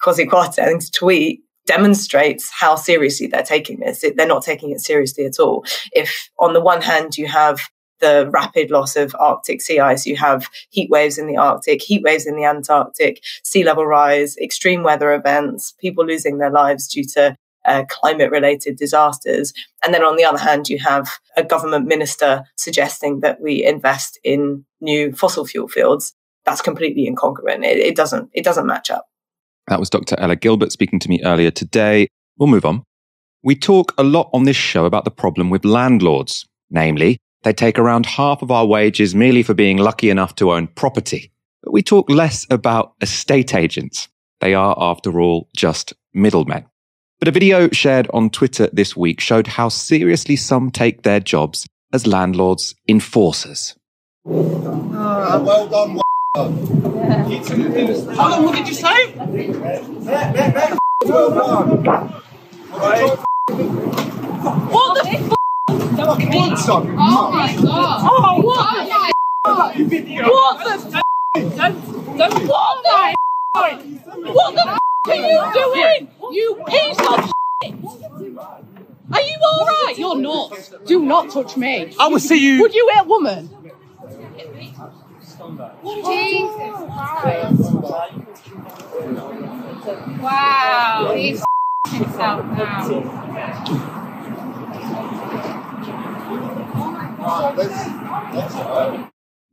[0.03, 4.05] Kwasi Kwarteng's tweet demonstrates how seriously they're taking this.
[4.17, 5.65] They're not taking it seriously at all.
[5.93, 7.61] If on the one hand you have
[8.03, 12.03] the rapid loss of Arctic sea ice, you have heat waves in the Arctic, heat
[12.03, 17.05] waves in the Antarctic, sea level rise, extreme weather events, people losing their lives due
[17.15, 17.35] to
[17.65, 19.53] uh, climate related disasters.
[19.85, 24.19] And then on the other hand, you have a government minister suggesting that we invest
[24.23, 26.15] in new fossil fuel fields.
[26.45, 27.65] That's completely incongruent.
[27.65, 29.07] It, it doesn't, it doesn't match up.
[29.69, 30.17] That was Dr.
[30.19, 32.09] Ella Gilbert speaking to me earlier today.
[32.37, 32.83] We'll move on.
[33.45, 36.45] We talk a lot on this show about the problem with landlords.
[36.75, 40.69] Namely, they take around half of our wages merely for being lucky enough to own
[40.69, 41.31] property.
[41.63, 44.09] But we talk less about estate agents.
[44.41, 46.67] They are, after all, just middlemen.
[47.19, 51.67] But a video shared on Twitter this week showed how seriously some take their jobs
[51.93, 53.77] as landlords' enforcers.
[54.27, 56.01] Uh, well done,
[56.35, 56.49] how
[58.41, 59.13] long did you say?
[64.73, 65.42] What the f?
[65.97, 68.01] Fucking son, oh my god!
[68.11, 69.13] Oh, what the f?
[70.25, 71.03] What the f?
[71.35, 71.77] Don't,
[72.19, 73.17] don't, what the f?
[74.35, 76.09] What the f are you doing?
[76.33, 77.75] You piece of shit!
[79.13, 79.99] Are you alright?
[79.99, 80.71] You're not.
[80.87, 81.95] Do not touch me.
[82.01, 82.61] I will see you.
[82.63, 83.51] Would you hit a woman?
[85.83, 86.77] Jesus
[87.21, 87.75] Christ.
[90.23, 91.45] Wow, he's
[91.91, 94.12] himself now.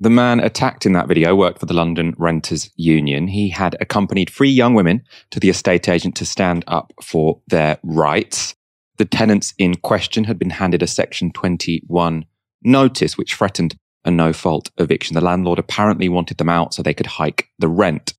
[0.02, 3.28] The man attacked in that video worked for the London Renters Union.
[3.28, 7.78] He had accompanied three young women to the estate agent to stand up for their
[7.84, 8.56] rights.
[8.98, 12.26] The tenants in question had been handed a Section 21
[12.64, 15.14] notice, which threatened a no fault eviction.
[15.14, 18.14] The landlord apparently wanted them out so they could hike the rent.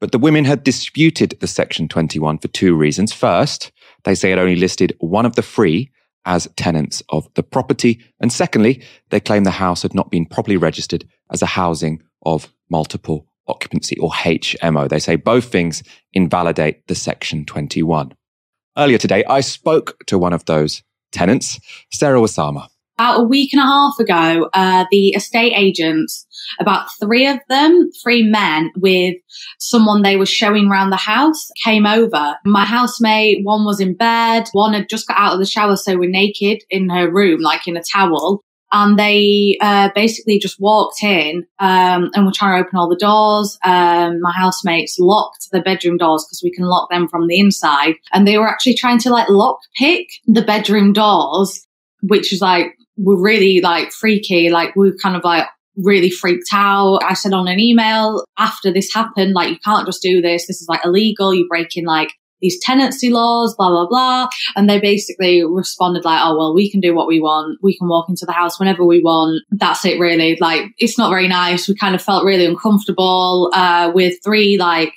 [0.00, 3.12] But the women had disputed the Section 21 for two reasons.
[3.12, 3.72] First,
[4.04, 5.90] they say it only listed one of the three
[6.28, 8.00] as tenants of the property.
[8.20, 12.52] And secondly, they claim the house had not been properly registered as a housing of
[12.70, 14.88] multiple occupancy or HMO.
[14.88, 18.12] They say both things invalidate the Section 21.
[18.76, 21.58] Earlier today, I spoke to one of those tenants,
[21.90, 26.26] Sarah Wasama about a week and a half ago, uh, the estate agents,
[26.58, 29.14] about three of them, three men with
[29.60, 32.36] someone they were showing around the house came over.
[32.44, 35.96] My housemate, one was in bed, one had just got out of the shower, so
[35.96, 38.42] we're naked in her room, like in a towel.
[38.72, 42.96] And they uh, basically just walked in um, and were trying to open all the
[42.96, 43.56] doors.
[43.64, 47.94] Um, my housemates locked the bedroom doors because we can lock them from the inside.
[48.12, 51.66] And they were actually trying to like lock pick the bedroom doors,
[52.02, 54.50] which is like were really like freaky.
[54.50, 56.98] Like we were kind of like really freaked out.
[57.04, 60.46] I said on an email after this happened, like, you can't just do this.
[60.46, 61.32] This is like illegal.
[61.32, 64.28] You're breaking like these tenancy laws, blah, blah, blah.
[64.54, 67.58] And they basically responded like, oh, well, we can do what we want.
[67.62, 69.42] We can walk into the house whenever we want.
[69.50, 70.36] That's it really.
[70.40, 71.68] Like, it's not very nice.
[71.68, 74.92] We kind of felt really uncomfortable, uh, with three like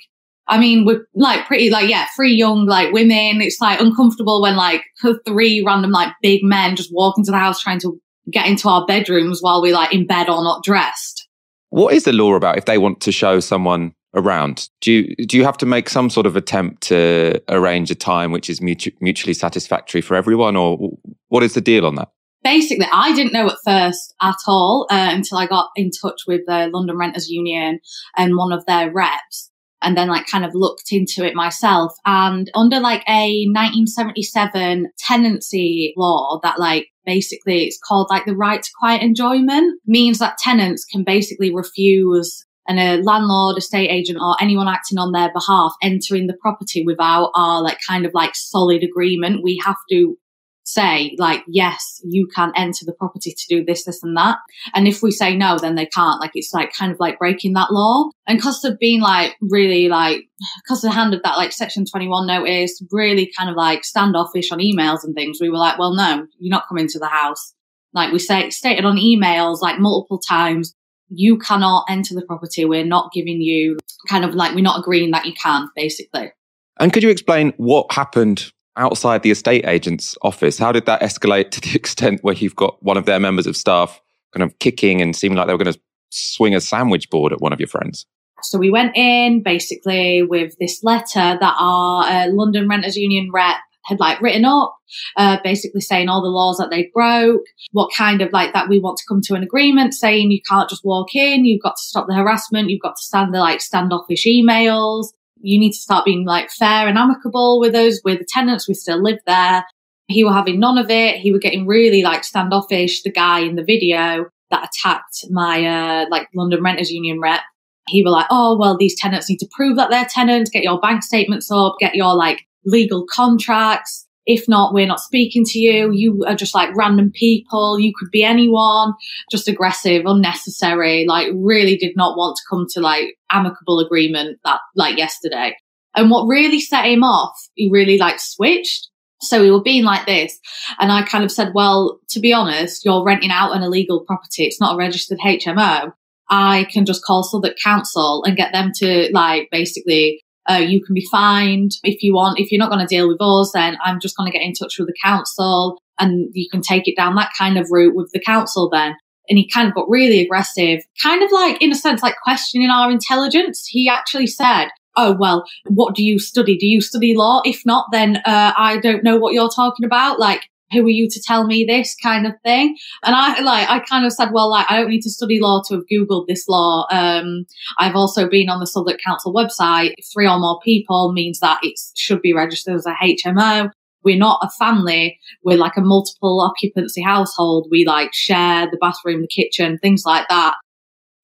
[0.48, 3.40] I mean, we're like pretty like, yeah, three young like women.
[3.40, 4.82] It's like uncomfortable when like
[5.26, 8.00] three random like big men just walk into the house trying to
[8.30, 11.28] get into our bedrooms while we're like in bed or not dressed.
[11.70, 14.68] What is the law about if they want to show someone around?
[14.80, 18.32] Do you, do you have to make some sort of attempt to arrange a time
[18.32, 20.90] which is mutu- mutually satisfactory for everyone or
[21.28, 22.08] what is the deal on that?
[22.44, 26.40] Basically, I didn't know at first at all uh, until I got in touch with
[26.46, 27.78] the London Renters Union
[28.16, 29.51] and one of their reps
[29.82, 31.92] and then like kind of looked into it myself.
[32.04, 38.62] And under like a 1977 tenancy law that like basically it's called like the right
[38.62, 44.36] to quiet enjoyment means that tenants can basically refuse and a landlord, estate agent, or
[44.40, 48.84] anyone acting on their behalf entering the property without our like kind of like solid
[48.84, 49.42] agreement.
[49.42, 50.16] We have to
[50.64, 54.38] say like, yes, you can enter the property to do this, this and that.
[54.74, 56.20] And if we say no, then they can't.
[56.20, 58.10] Like it's like kind of like breaking that law.
[58.26, 60.22] And because of being like really like,
[60.64, 64.52] because of the hand of that like section 21 notice, really kind of like standoffish
[64.52, 67.54] on emails and things, we were like, well, no, you're not coming to the house.
[67.92, 70.74] Like we say, stated on emails like multiple times,
[71.08, 72.64] you cannot enter the property.
[72.64, 73.76] We're not giving you
[74.08, 76.32] kind of like, we're not agreeing that you can basically.
[76.80, 80.58] And could you explain what happened outside the estate agent's office.
[80.58, 83.56] How did that escalate to the extent where you've got one of their members of
[83.56, 84.00] staff
[84.34, 85.80] kind of kicking and seeming like they were going to
[86.10, 88.06] swing a sandwich board at one of your friends?
[88.42, 93.56] So we went in basically with this letter that our uh, London Renters Union rep
[93.84, 94.76] had like written up,
[95.16, 98.78] uh, basically saying all the laws that they broke, what kind of like that we
[98.78, 101.82] want to come to an agreement saying you can't just walk in, you've got to
[101.82, 105.08] stop the harassment, you've got to stand the like standoffish emails,
[105.42, 108.74] you need to start being like fair and amicable with us, with the tenants, we
[108.74, 109.64] still live there.
[110.08, 111.16] He were having none of it.
[111.16, 113.02] He were getting really like standoffish.
[113.02, 117.40] The guy in the video that attacked my uh, like London Renters Union rep
[117.88, 120.80] he were like, oh, well, these tenants need to prove that they're tenants, get your
[120.80, 124.06] bank statements up, get your like legal contracts.
[124.26, 125.90] If not, we're not speaking to you.
[125.92, 127.78] You are just like random people.
[127.78, 128.94] You could be anyone,
[129.30, 134.60] just aggressive, unnecessary, like really did not want to come to like amicable agreement that
[134.76, 135.54] like yesterday.
[135.94, 138.88] And what really set him off, he really like switched.
[139.20, 140.38] So we were being like this.
[140.78, 144.44] And I kind of said, well, to be honest, you're renting out an illegal property.
[144.44, 145.92] It's not a registered HMO.
[146.28, 150.94] I can just call Southwark Council and get them to like basically uh, you can
[150.94, 152.40] be fined if you want.
[152.40, 154.52] If you're not going to deal with us, then I'm just going to get in
[154.52, 158.10] touch with the council and you can take it down that kind of route with
[158.12, 158.94] the council then.
[159.28, 162.70] And he kind of got really aggressive, kind of like, in a sense, like questioning
[162.70, 163.66] our intelligence.
[163.68, 166.58] He actually said, Oh, well, what do you study?
[166.58, 167.40] Do you study law?
[167.46, 170.18] If not, then, uh, I don't know what you're talking about.
[170.18, 172.76] Like, who are you to tell me this kind of thing?
[173.04, 175.62] And I like, I kind of said, well, like, I don't need to study law
[175.68, 176.86] to have Googled this law.
[176.90, 177.44] Um,
[177.78, 179.94] I've also been on the Southwark Council website.
[180.12, 183.70] Three or more people means that it should be registered as a HMO.
[184.04, 185.18] We're not a family.
[185.44, 187.68] We're like a multiple occupancy household.
[187.70, 190.56] We like share the bathroom, the kitchen, things like that.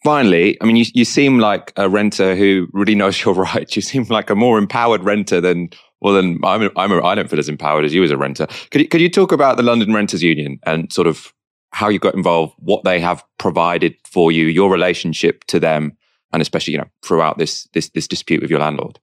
[0.04, 3.76] Finally, I mean, you, you seem like a renter who really knows your rights.
[3.76, 7.48] You seem like a more empowered renter than well, then I'm, I'm don't feel as
[7.48, 8.46] empowered as you as a renter.
[8.70, 11.32] Could you, could you talk about the London Renters Union and sort of
[11.70, 15.96] how you got involved, what they have provided for you, your relationship to them,
[16.32, 18.98] and especially you know throughout this this this dispute with your landlord?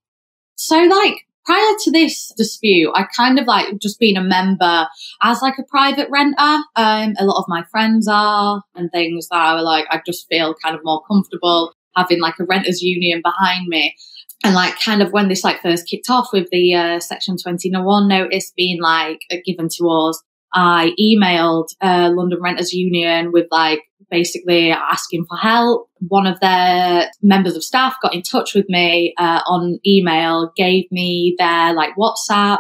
[0.55, 4.88] So, like prior to this dispute, I kind of like just been a member
[5.21, 6.63] as like a private renter.
[6.75, 9.86] Um, a lot of my friends are and things that I was like.
[9.89, 13.95] I just feel kind of more comfortable having like a renters union behind me
[14.45, 18.08] and like kind of when this like first kicked off with the uh, section 21
[18.08, 20.21] notice being like given to us
[20.53, 25.89] i emailed uh, london renters union with like basically asking for help.
[26.08, 30.86] One of their members of staff got in touch with me uh, on email gave
[30.91, 32.60] me their like whatsapp.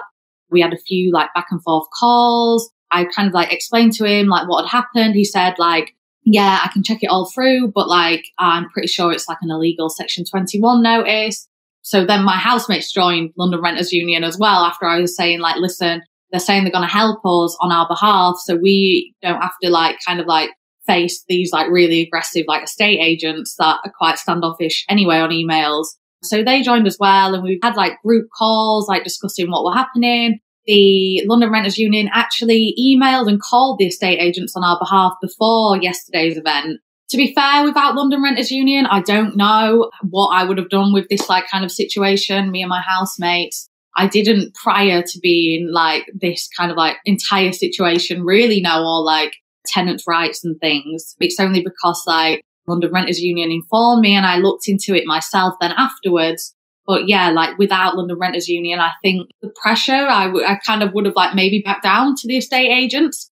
[0.49, 2.69] We had a few like back and forth calls.
[2.91, 5.15] I kind of like explained to him like what had happened.
[5.15, 5.95] He said like
[6.27, 9.51] yeah, I can check it all through, but like, I'm pretty sure it's like an
[9.51, 11.47] illegal section 21 notice.
[11.85, 15.57] So then my housemates joined London Renters Union as well after I was saying like,
[15.57, 18.37] listen, they're saying they're going to help us on our behalf.
[18.43, 20.49] So we don't have to like kind of like
[20.87, 25.85] face these like really aggressive like estate agents that are quite standoffish anyway on emails.
[26.23, 29.73] So they joined as well and we had like group calls, like discussing what were
[29.73, 30.39] happening.
[30.65, 35.77] The London Renters Union actually emailed and called the estate agents on our behalf before
[35.77, 40.57] yesterday's event to be fair, without London Renters Union, I don't know what I would
[40.57, 42.51] have done with this like kind of situation.
[42.51, 47.51] Me and my housemates, I didn't prior to being like this kind of like entire
[47.51, 49.33] situation really know all like
[49.67, 51.15] tenants' rights and things.
[51.19, 55.53] It's only because like London Renters Union informed me and I looked into it myself
[55.61, 56.55] then afterwards.
[56.87, 60.83] But yeah, like without London Renters Union, I think the pressure, I, w- I kind
[60.83, 63.31] of would have like maybe backed down to the estate agents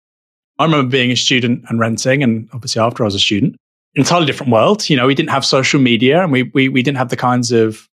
[0.60, 3.56] I remember being a student and renting, and obviously after I was a student,
[3.94, 4.90] entirely different world.
[4.90, 7.50] You know, we didn't have social media, and we we we didn't have the kinds
[7.50, 7.88] of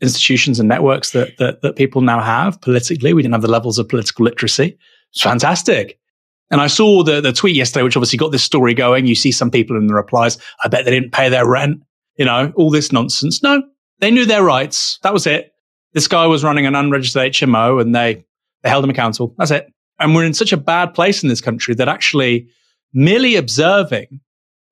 [0.00, 3.12] institutions and networks that that, that people now have politically.
[3.12, 4.78] We didn't have the levels of political literacy.
[5.12, 5.98] It's fantastic.
[6.50, 9.04] And I saw the the tweet yesterday, which obviously got this story going.
[9.04, 10.38] You see some people in the replies.
[10.64, 11.82] I bet they didn't pay their rent.
[12.16, 13.42] You know, all this nonsense.
[13.42, 13.62] No,
[13.98, 14.98] they knew their rights.
[15.02, 15.52] That was it.
[15.92, 18.24] This guy was running an unregistered HMO, and they
[18.62, 19.34] they held him accountable.
[19.36, 19.66] That's it.
[20.02, 22.48] And we're in such a bad place in this country that actually
[22.92, 24.20] merely observing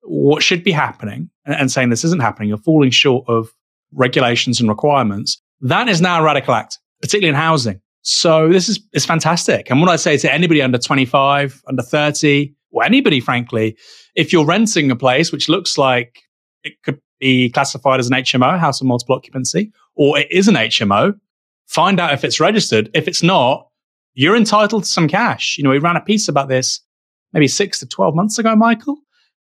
[0.03, 3.49] what should be happening and, and saying this isn't happening, you're falling short of
[3.93, 5.41] regulations and requirements.
[5.61, 7.81] That is now a radical act, particularly in housing.
[8.03, 9.69] So this is, is fantastic.
[9.69, 13.77] And what I say to anybody under 25, under 30, or anybody, frankly,
[14.15, 16.21] if you're renting a place which looks like
[16.63, 20.55] it could be classified as an HMO, house of multiple occupancy, or it is an
[20.55, 21.13] HMO,
[21.67, 22.89] find out if it's registered.
[22.93, 23.67] If it's not,
[24.13, 25.57] you're entitled to some cash.
[25.57, 26.81] You know, we ran a piece about this
[27.33, 28.97] maybe six to 12 months ago, Michael.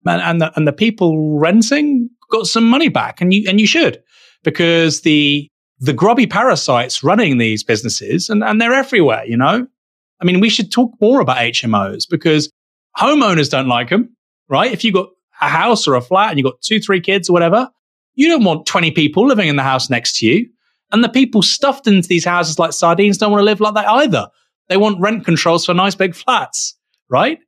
[0.07, 3.67] And, and, the, and the people renting got some money back and you, and you
[3.67, 4.03] should
[4.45, 5.51] because the
[5.81, 9.67] the grubby parasites running these businesses, and, and they're everywhere, you know?
[10.21, 12.53] I mean, we should talk more about HMOs because
[12.99, 14.15] homeowners don't like them,
[14.49, 14.71] right?
[14.71, 15.09] If you've got
[15.41, 17.71] a house or a flat and you've got two, three kids or whatever,
[18.15, 20.47] you don't want 20 people living in the house next to you.
[20.93, 23.89] And the people stuffed into these houses like sardines don't want to live like that
[23.89, 24.29] either.
[24.71, 26.77] They want rent controls for nice big flats,
[27.11, 27.39] right?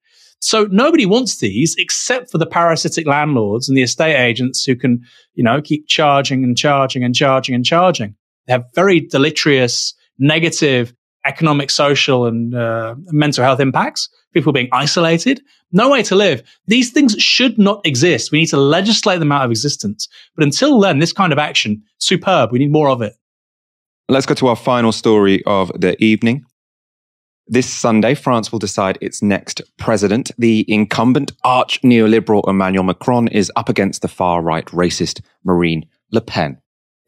[0.40, 5.00] So nobody wants these except for the parasitic landlords and the estate agents who can,
[5.34, 8.16] you know, keep charging and charging and charging and charging.
[8.46, 10.92] They have very deleterious, negative
[11.24, 14.08] economic, social, and uh, mental health impacts.
[14.34, 16.42] People being isolated, no way to live.
[16.66, 18.32] These things should not exist.
[18.32, 20.08] We need to legislate them out of existence.
[20.34, 22.50] But until then, this kind of action, superb.
[22.50, 23.12] We need more of it.
[24.08, 26.44] Let's go to our final story of the evening.
[27.48, 30.30] This Sunday, France will decide its next president.
[30.38, 36.20] The incumbent arch neoliberal Emmanuel Macron is up against the far right racist Marine Le
[36.20, 36.58] Pen.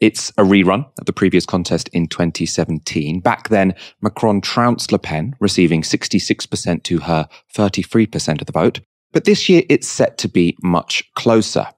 [0.01, 3.20] It's a rerun of the previous contest in 2017.
[3.20, 8.80] Back then, Macron trounced Le Pen, receiving 66% to her 33% of the vote.
[9.12, 11.68] But this year, it's set to be much closer.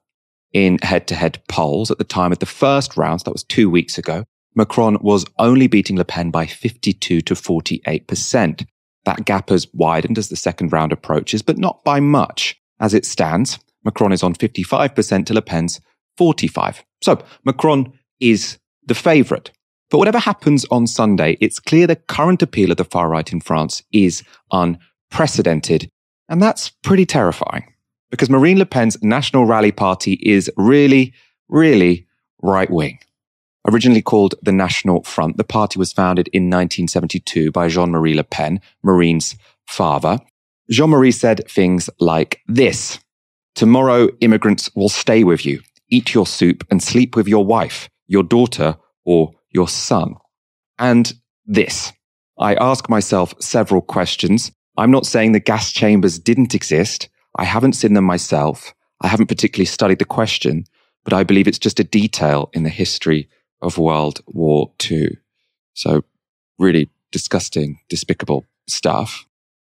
[0.51, 3.69] In head to head polls at the time of the first round, that was two
[3.69, 4.23] weeks ago,
[4.57, 8.65] Macron was only beating Le Pen by 52 to 48%.
[9.05, 12.59] That gap has widened as the second round approaches, but not by much.
[12.79, 15.79] As it stands, Macron is on 55% to Le Pen's
[16.17, 16.83] 45.
[17.03, 19.51] So Macron is the favourite.
[19.91, 23.39] But whatever happens on Sunday, it's clear the current appeal of the far right in
[23.39, 25.91] France is unprecedented.
[26.29, 27.71] And that's pretty terrifying
[28.09, 31.13] because Marine Le Pen's National Rally Party is really,
[31.47, 32.07] really
[32.41, 32.97] right wing.
[33.69, 38.23] Originally called the National Front, the party was founded in 1972 by Jean Marie Le
[38.23, 39.35] Pen, Marine's
[39.67, 40.19] father.
[40.69, 42.99] Jean Marie said things like this
[43.55, 48.23] Tomorrow, immigrants will stay with you, eat your soup, and sleep with your wife, your
[48.23, 50.15] daughter, or your son.
[50.79, 51.13] And
[51.45, 51.91] this.
[52.39, 54.51] I ask myself several questions.
[54.77, 57.09] I'm not saying the gas chambers didn't exist.
[57.35, 58.73] I haven't seen them myself.
[59.01, 60.65] I haven't particularly studied the question,
[61.03, 63.27] but I believe it's just a detail in the history
[63.61, 65.17] of World War II.
[65.73, 66.03] So,
[66.57, 69.25] really disgusting, despicable stuff.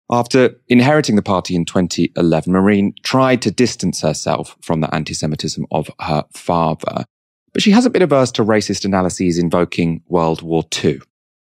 [0.09, 5.65] After inheriting the party in 2011, Marine tried to distance herself from the anti Semitism
[5.71, 7.05] of her father,
[7.53, 10.99] but she hasn't been averse to racist analyses invoking World War II.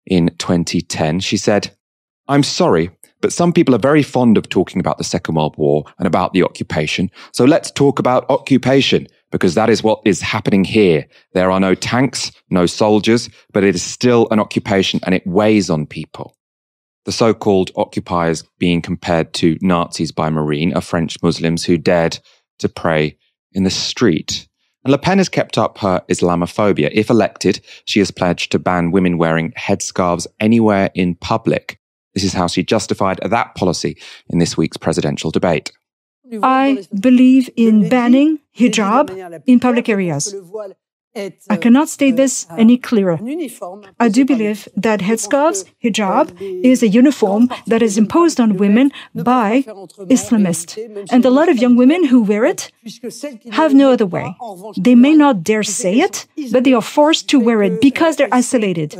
[0.07, 1.71] In 2010, she said,
[2.29, 5.85] I'm sorry, but some people are very fond of talking about the Second World War
[5.99, 7.11] and about the occupation.
[7.33, 11.07] So let's talk about occupation because that is what is happening here.
[11.33, 15.71] There are no tanks, no soldiers, but it is still an occupation and it weighs
[15.71, 16.37] on people.
[17.05, 22.19] The so-called occupiers being compared to Nazis by Marine are French Muslims who dared
[22.59, 23.17] to pray
[23.53, 24.49] in the street.
[24.85, 26.91] And Le Pen has kept up her Islamophobia.
[26.93, 31.81] If elected, she has pledged to ban women wearing headscarves anywhere in public.
[32.15, 33.99] This is how she justified that policy
[34.31, 35.71] in this week's presidential debate.
[36.43, 40.35] I believe in banning hijab in public areas.
[41.49, 43.19] I cannot state this any clearer.
[43.99, 49.63] I do believe that headscarves, hijab, is a uniform that is imposed on women by
[50.17, 50.77] Islamists.
[51.11, 52.71] And a lot of young women who wear it
[53.51, 54.37] have no other way.
[54.77, 58.33] They may not dare say it, but they are forced to wear it because they're
[58.33, 58.95] isolated.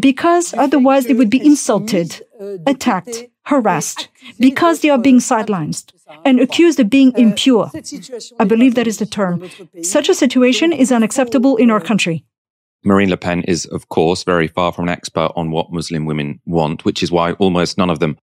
[0.00, 2.24] Because otherwise they would be insulted,
[2.66, 4.08] attacked, harassed,
[4.38, 5.84] because they are being sidelined
[6.24, 7.70] and accused of being impure.
[8.38, 9.48] I believe that is the term.
[9.82, 12.24] Such a situation is unacceptable in our country.
[12.84, 16.40] Marine Le Pen is, of course, very far from an expert on what Muslim women
[16.46, 18.16] want, which is why almost none of them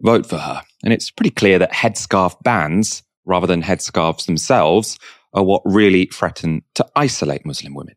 [0.00, 0.62] vote for her.
[0.82, 4.98] And it's pretty clear that headscarf bans, rather than headscarves themselves,
[5.34, 7.96] are what really threaten to isolate Muslim women.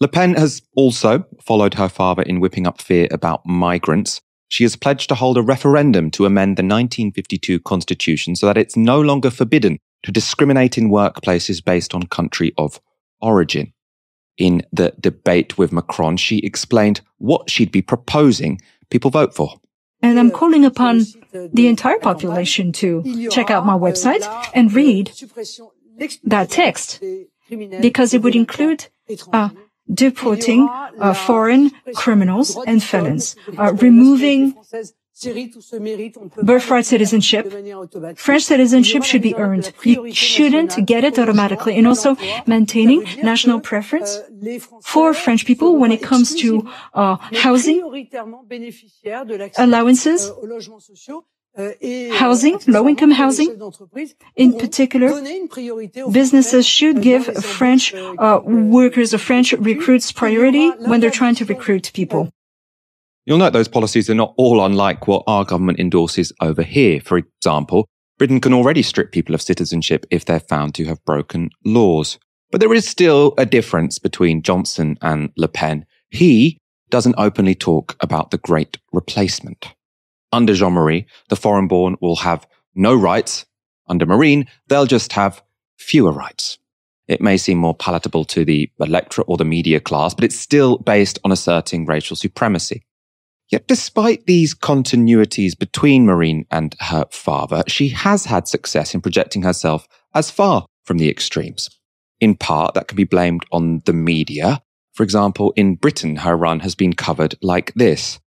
[0.00, 4.20] Le Pen has also followed her father in whipping up fear about migrants
[4.50, 8.76] she has pledged to hold a referendum to amend the 1952 Constitution so that it's
[8.76, 12.80] no longer forbidden to discriminate in workplaces based on country of
[13.20, 13.72] origin.
[14.36, 19.60] In the debate with Macron, she explained what she'd be proposing people vote for.
[20.02, 25.12] And I'm calling upon the entire population to check out my website and read
[26.24, 27.00] that text
[27.48, 28.86] because it would include
[29.32, 29.50] uh,
[29.92, 30.68] deporting
[30.98, 34.54] uh, foreign criminals and felons, uh, removing
[36.42, 37.52] birthright citizenship.
[38.16, 39.72] French citizenship should be earned.
[39.84, 41.76] You shouldn't get it automatically.
[41.76, 42.16] And also
[42.46, 44.20] maintaining national preference
[44.82, 48.08] for French people when it comes to uh, housing
[49.58, 50.30] allowances
[51.56, 53.60] Housing, low-income housing,
[54.36, 55.10] in particular,
[56.10, 61.90] businesses should give French uh, workers or French recruits priority when they're trying to recruit
[61.92, 62.30] people.
[63.26, 67.00] You'll note those policies are not all unlike what our government endorses over here.
[67.00, 67.86] For example,
[68.18, 72.18] Britain can already strip people of citizenship if they're found to have broken laws.
[72.50, 75.84] But there is still a difference between Johnson and Le Pen.
[76.10, 76.58] He
[76.90, 79.74] doesn't openly talk about the great replacement.
[80.32, 83.46] Under Jean Marie, the foreign born will have no rights.
[83.88, 85.42] Under Marine, they'll just have
[85.76, 86.58] fewer rights.
[87.08, 90.78] It may seem more palatable to the electorate or the media class, but it's still
[90.78, 92.84] based on asserting racial supremacy.
[93.50, 99.42] Yet despite these continuities between Marine and her father, she has had success in projecting
[99.42, 101.68] herself as far from the extremes.
[102.20, 104.62] In part, that can be blamed on the media.
[104.92, 108.20] For example, in Britain, her run has been covered like this.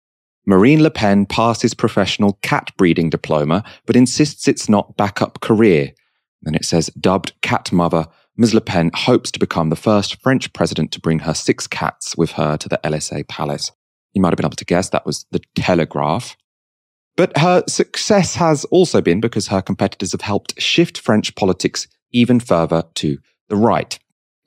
[0.46, 5.92] Marine Le Pen passes professional cat breeding diploma, but insists it's not backup career.
[6.42, 8.54] Then it says, dubbed cat mother, Ms.
[8.54, 12.32] Le Pen hopes to become the first French president to bring her six cats with
[12.32, 13.72] her to the Élysée Palace.
[14.14, 16.36] You might have been able to guess that was the Telegraph.
[17.18, 22.39] But her success has also been because her competitors have helped shift French politics even
[22.39, 23.20] further to
[23.50, 24.00] the right.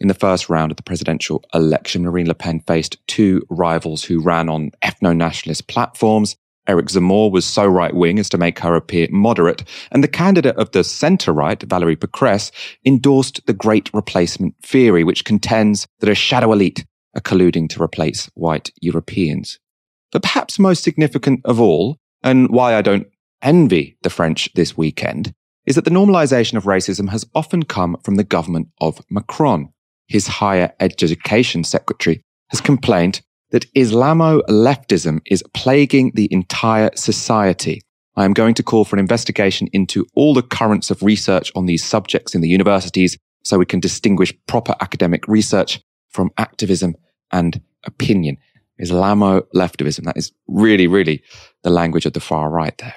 [0.04, 4.20] In the first round of the presidential election, Marine Le Pen faced two rivals who
[4.20, 6.36] ran on ethno nationalist platforms.
[6.68, 10.56] Eric Zemmour was so right wing as to make her appear moderate, and the candidate
[10.56, 12.52] of the centre right, Valérie Pécresse,
[12.84, 16.84] endorsed the Great Replacement theory, which contends that a shadow elite
[17.14, 19.58] are colluding to replace white Europeans.
[20.12, 23.06] But perhaps most significant of all, and why I don't
[23.40, 25.32] envy the French this weekend,
[25.64, 29.70] is that the normalization of racism has often come from the government of Macron
[30.06, 37.80] his higher education secretary, has complained that Islamo leftism is plaguing the entire society.
[38.16, 41.66] I am going to call for an investigation into all the currents of research on
[41.66, 46.94] these subjects in the universities so we can distinguish proper academic research from activism
[47.32, 48.38] and opinion.
[48.80, 50.04] Islamo leftivism.
[50.04, 51.22] That is really, really
[51.62, 52.94] the language of the far right there.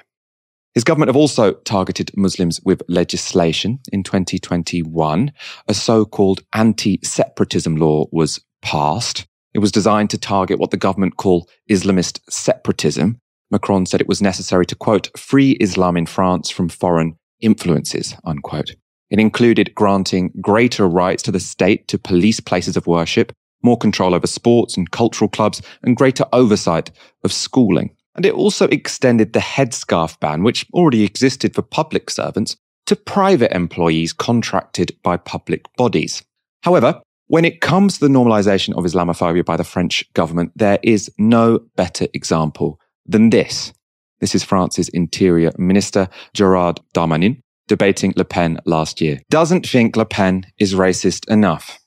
[0.78, 3.80] His government have also targeted Muslims with legislation.
[3.90, 5.32] In 2021,
[5.66, 9.26] a so-called anti-separatism law was passed.
[9.54, 13.18] It was designed to target what the government call Islamist separatism.
[13.50, 18.76] Macron said it was necessary to quote, free Islam in France from foreign influences, unquote.
[19.10, 23.32] It included granting greater rights to the state to police places of worship,
[23.64, 26.92] more control over sports and cultural clubs, and greater oversight
[27.24, 27.96] of schooling.
[28.18, 32.56] And it also extended the headscarf ban, which already existed for public servants,
[32.86, 36.24] to private employees contracted by public bodies.
[36.64, 41.08] However, when it comes to the normalization of Islamophobia by the French government, there is
[41.16, 43.72] no better example than this.
[44.18, 49.20] This is France's Interior Minister, Gérald Darmanin, debating Le Pen last year.
[49.30, 51.78] Doesn't think Le Pen is racist enough.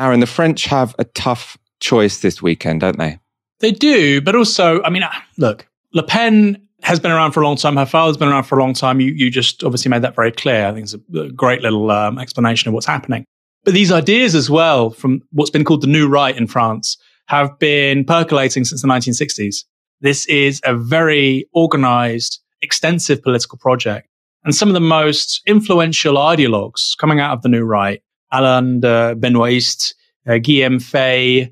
[0.00, 3.20] Aaron, the French have a tough choice this weekend, don't they?
[3.60, 5.04] They do, but also, I mean,
[5.38, 7.74] look, Le Pen has been around for a long time.
[7.74, 9.00] Her father's been around for a long time.
[9.00, 10.66] You, you just obviously made that very clear.
[10.66, 13.24] I think it's a, great little um, explanation of what's happening.
[13.64, 17.58] But these ideas as well, from what's been called the New Right in France, have
[17.58, 19.64] been percolating since the 1960s.
[20.02, 24.06] This is a very organized, extensive political project.
[24.44, 29.14] And some of the most influential ideologues coming out of the New Right, Alain de
[29.16, 29.94] Benoist,
[30.28, 31.50] uh, Guillaume Faye,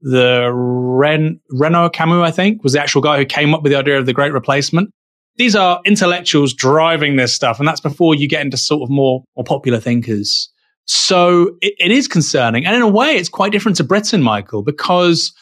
[0.00, 3.78] the Ren, Renaud Camus, I think, was the actual guy who came up with the
[3.78, 4.90] idea of the great replacement.
[5.36, 7.58] These are intellectuals driving this stuff.
[7.58, 10.50] And that's before you get into sort of more, more popular thinkers.
[10.86, 12.64] So it, it is concerning.
[12.64, 15.32] And in a way, it's quite different to Britain, Michael, because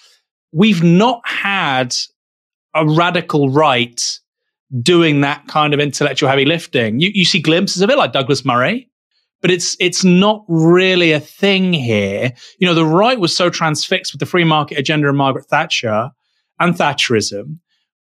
[0.52, 1.94] we've not had
[2.74, 4.00] a radical right
[4.82, 6.98] doing that kind of intellectual heavy lifting.
[6.98, 8.90] You, you see glimpses of it, like Douglas Murray,
[9.44, 12.32] but it's it's not really a thing here.
[12.58, 16.12] You know, the right was so transfixed with the free market agenda of Margaret Thatcher
[16.60, 17.58] and Thatcherism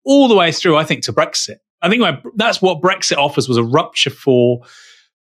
[0.06, 1.56] all the way through, I think, to Brexit.
[1.82, 2.04] I think
[2.36, 4.62] that's what Brexit offers was a rupture for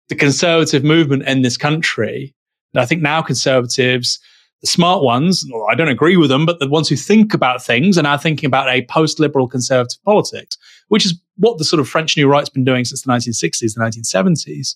[0.07, 2.33] the conservative movement in this country.
[2.73, 4.17] And I think now conservatives,
[4.61, 7.97] the smart ones, I don't agree with them, but the ones who think about things
[7.97, 12.15] are now thinking about a post-liberal conservative politics, which is what the sort of French
[12.15, 14.75] New Right's been doing since the 1960s, the 1970s.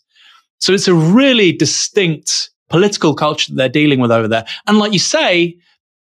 [0.61, 4.45] So it's a really distinct political culture that they're dealing with over there.
[4.67, 5.57] And like you say,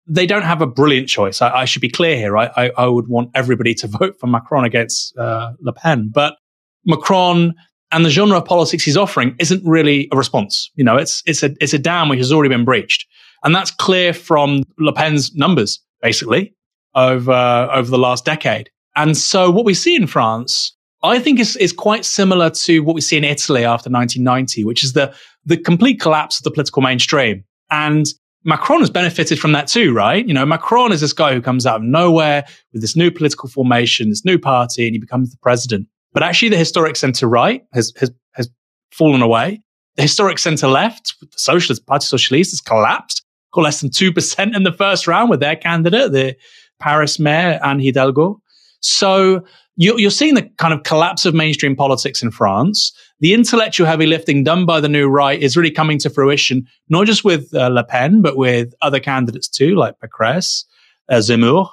[0.07, 1.41] they don't have a brilliant choice.
[1.41, 2.37] I, I should be clear here.
[2.37, 6.37] I, I, I, would want everybody to vote for Macron against uh, Le Pen, but
[6.85, 7.53] Macron
[7.91, 10.71] and the genre of politics he's offering isn't really a response.
[10.75, 13.07] You know, it's it's a it's a dam which has already been breached,
[13.43, 16.53] and that's clear from Le Pen's numbers, basically
[16.93, 18.69] over over the last decade.
[18.95, 22.95] And so, what we see in France I think is, is quite similar to what
[22.95, 25.13] we see in Italy after 1990, which is the,
[25.45, 27.43] the complete collapse of the political mainstream.
[27.69, 28.07] And
[28.43, 30.25] Macron has benefited from that too, right?
[30.25, 33.49] You know, Macron is this guy who comes out of nowhere with this new political
[33.49, 35.87] formation, this new party, and he becomes the president.
[36.13, 38.49] But actually, the historic centre right has, has, has
[38.91, 39.61] fallen away.
[39.95, 44.63] The historic centre left, the Socialist Party Socialiste, has collapsed, got less than 2% in
[44.63, 46.35] the first round with their candidate, the
[46.79, 48.41] Paris mayor, Anne Hidalgo.
[48.81, 49.43] So
[49.77, 52.93] you're, seeing the kind of collapse of mainstream politics in France.
[53.19, 57.07] The intellectual heavy lifting done by the new right is really coming to fruition, not
[57.07, 60.63] just with uh, Le Pen, but with other candidates too, like Pécresse,
[61.09, 61.69] uh, Zemmour.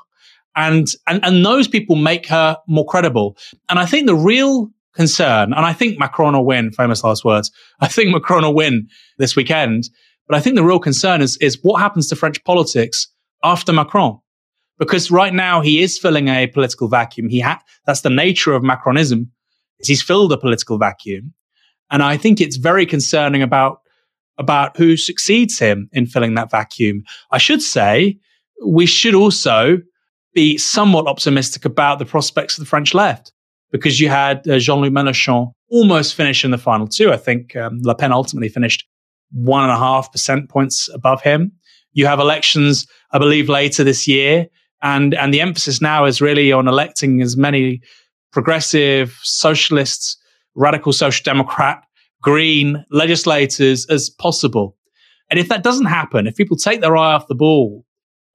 [0.56, 3.36] And, and, and those people make her more credible.
[3.68, 7.50] And I think the real concern, and I think Macron will win, famous last words.
[7.80, 8.88] I think Macron will win
[9.18, 9.88] this weekend.
[10.28, 13.08] But I think the real concern is, is what happens to French politics
[13.42, 14.18] after Macron?
[14.84, 17.28] Because right now he is filling a political vacuum.
[17.28, 19.28] He ha- that's the nature of Macronism.
[19.78, 21.32] Is he's filled a political vacuum,
[21.90, 23.80] and I think it's very concerning about
[24.38, 27.04] about who succeeds him in filling that vacuum.
[27.30, 28.18] I should say
[28.64, 29.78] we should also
[30.34, 33.32] be somewhat optimistic about the prospects of the French left
[33.70, 37.12] because you had uh, Jean-Luc Mélenchon almost finish in the final two.
[37.12, 38.84] I think um, Le Pen ultimately finished
[39.30, 41.52] one and a half percent points above him.
[41.92, 44.48] You have elections, I believe, later this year
[44.82, 47.80] and and the emphasis now is really on electing as many
[48.32, 50.16] progressive socialists,
[50.54, 51.82] radical social democrat,
[52.22, 54.76] green legislators as possible.
[55.30, 57.84] And if that doesn't happen, if people take their eye off the ball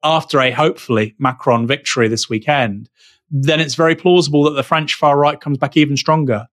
[0.04, 2.90] after a hopefully Macron victory this weekend,
[3.30, 6.48] then it's very plausible that the French far right comes back even stronger.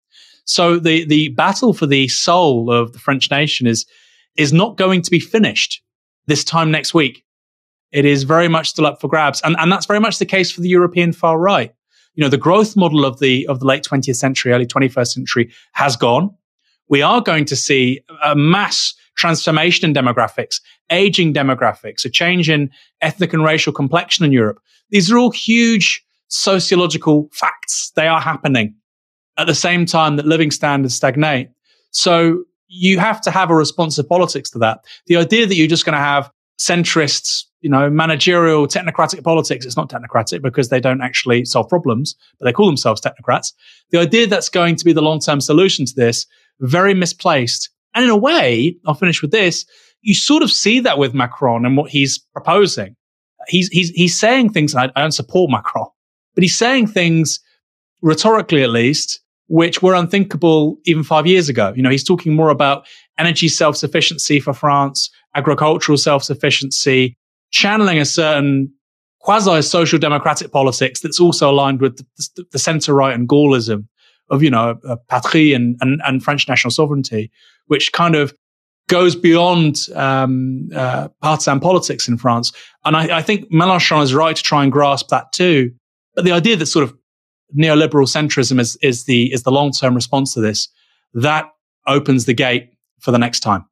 [0.45, 3.87] So the the battle for the soul of the French nation is
[4.37, 5.83] is not going to be finished
[6.27, 7.25] this time next week.
[7.93, 9.41] It is very much still up for grabs.
[9.43, 11.75] And, and that's very much the case for the European far right.
[12.15, 15.53] You know, the growth model of the, of the late 20th century, early 21st century
[15.73, 16.35] has gone.
[16.89, 20.61] We are going to see a mass transformation in demographics,
[20.91, 22.71] aging demographics, a change in
[23.01, 24.61] ethnic and racial complexion in Europe.
[24.91, 27.93] These are all huge sociological facts.
[27.97, 28.75] They are happening
[29.37, 31.51] at the same time that living standards stagnate.
[31.91, 34.85] So you have to have a responsive politics to that.
[35.07, 39.67] The idea that you're just going to have centrists you know, managerial technocratic politics.
[39.67, 43.53] It's not technocratic because they don't actually solve problems, but they call themselves technocrats.
[43.91, 46.27] The idea that's going to be the long-term solution to this,
[46.61, 47.71] very misplaced.
[47.95, 49.67] And in a way, I'll finish with this.
[50.03, 52.97] You sort of see that with Macron and what he's proposing.
[53.49, 55.89] He's, he's, he's saying things, I, I don't support Macron,
[56.35, 57.41] but he's saying things
[58.01, 61.73] rhetorically at least, which were unthinkable even five years ago.
[61.75, 62.87] You know, he's talking more about
[63.19, 67.17] energy self-sufficiency for France, agricultural self-sufficiency,
[67.51, 68.73] channeling a certain
[69.21, 73.87] quasi social democratic politics that's also aligned with the, the center right and Gaullism
[74.31, 77.31] of, you know, uh, patrie and, and, and, French national sovereignty,
[77.67, 78.33] which kind of
[78.89, 82.53] goes beyond um, uh, partisan politics in France.
[82.85, 85.73] And I, I think Mélenchon is right to try and grasp that too.
[86.15, 86.97] But the idea that sort of
[87.57, 90.69] neoliberal centrism is, is the, is the long term response to this,
[91.15, 91.47] that
[91.87, 92.71] opens the gate
[93.01, 93.65] for the next time.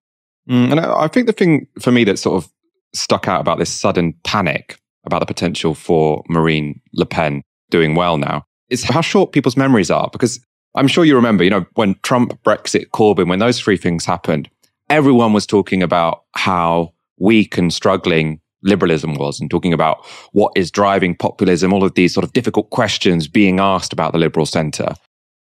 [0.49, 2.51] Mm, and I think the thing for me that sort of
[2.99, 8.19] stuck out about this sudden panic about the potential for Marine Le Pen doing well
[8.19, 10.09] now is how short people's memories are.
[10.13, 10.41] Because
[10.75, 14.49] I'm sure you remember, you know, when Trump, Brexit, Corbyn, when those three things happened,
[14.91, 20.71] everyone was talking about how weak and struggling liberalism was and talking about what is
[20.71, 24.95] driving populism, all of these sort of difficult questions being asked about the liberal centre.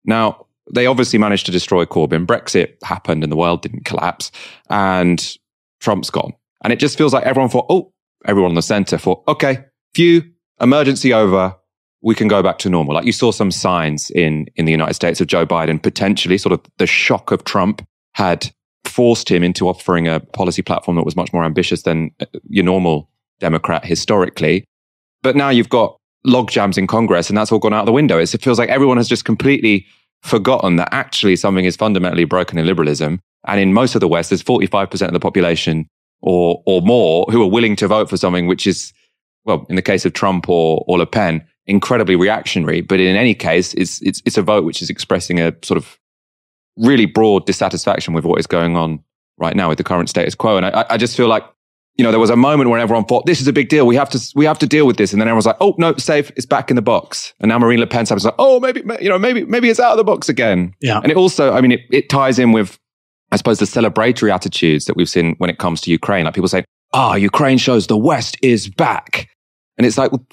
[0.06, 2.26] Now, they obviously managed to destroy Corbyn.
[2.26, 4.32] Brexit happened and the world didn't collapse
[4.70, 5.38] and
[5.80, 6.34] Trump's gone.
[6.64, 7.92] And it just feels like everyone thought, oh,
[8.26, 10.24] everyone in the center thought, okay, few
[10.60, 11.56] emergency over.
[12.02, 12.94] We can go back to normal.
[12.94, 16.54] Like you saw some signs in, in the United States of Joe Biden, potentially sort
[16.54, 18.52] of the shock of Trump had
[18.86, 22.64] forced him into offering a policy platform that was much more ambitious than uh, your
[22.64, 24.64] normal Democrat historically.
[25.24, 28.18] But now you've got log jams in Congress and that's all gone out the window.
[28.20, 29.86] It's, it feels like everyone has just completely
[30.24, 33.20] forgotten that actually something is fundamentally broken in liberalism.
[33.46, 35.88] And in most of the West, there's 45% of the population
[36.22, 38.94] or or more who are willing to vote for something which is,
[39.46, 42.82] well, in the case of Trump or, or Le Pen, incredibly reactionary.
[42.82, 45.98] But in any case, it's it's it's a vote which is expressing a sort of
[46.78, 49.04] really broad dissatisfaction with what is going on
[49.38, 50.58] right now with the current status quo.
[50.58, 51.44] And I, I just feel like
[51.98, 53.88] you know, there was a moment when everyone thought this is a big deal.
[53.88, 55.12] We have to, we have to deal with this.
[55.14, 56.32] And then everyone's like, oh no, safe.
[56.36, 57.34] It's back in the box.
[57.40, 59.98] And now Marine Le Pen's like, oh, maybe, you know, maybe, maybe it's out of
[59.98, 60.76] the box again.
[60.80, 61.00] Yeah.
[61.02, 62.78] And it also, I mean, it, it ties in with
[63.32, 66.48] I suppose the celebratory attitudes that we've seen when it comes to Ukraine, like people
[66.48, 66.64] say,
[66.94, 69.28] ah, oh, Ukraine shows the West is back.
[69.78, 70.26] And it's like, well,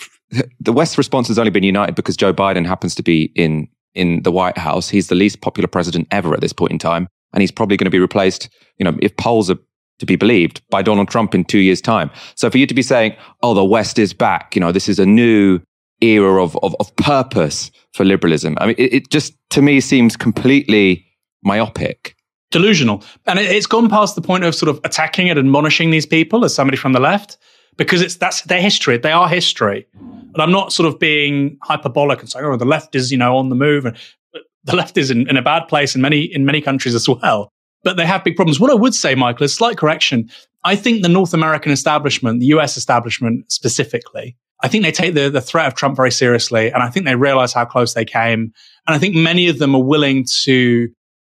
[0.61, 4.22] the West's response has only been united because Joe Biden happens to be in, in
[4.22, 4.88] the White House.
[4.88, 7.09] He's the least popular president ever at this point in time.
[7.32, 9.59] And he's probably going to be replaced, you know, if polls are
[10.01, 12.11] to be believed, by Donald Trump in two years' time.
[12.34, 14.99] So for you to be saying, oh, the West is back, you know, this is
[14.99, 15.61] a new
[16.01, 18.57] era of, of, of purpose for liberalism.
[18.61, 21.07] I mean, it, it, just to me seems completely
[21.42, 22.16] myopic.
[22.55, 23.02] Delusional.
[23.26, 26.44] And it, it's gone past the point of sort of attacking and admonishing these people
[26.44, 27.36] as somebody from the left
[27.76, 28.96] because it's that's their history.
[28.96, 29.86] They are history.
[29.98, 33.36] And I'm not sort of being hyperbolic and saying, oh, the left is, you know,
[33.36, 33.86] on the move.
[33.86, 33.96] And
[34.36, 37.09] uh, the left is in, in a bad place in many in many countries as
[37.09, 37.50] well.
[37.82, 38.61] But they have big problems.
[38.61, 40.30] What I would say, Michael, is slight correction.
[40.62, 45.28] I think the North American establishment, the US establishment specifically, I think they take the,
[45.28, 46.70] the threat of Trump very seriously.
[46.70, 48.52] And I think they realize how close they came.
[48.86, 50.88] And I think many of them are willing to,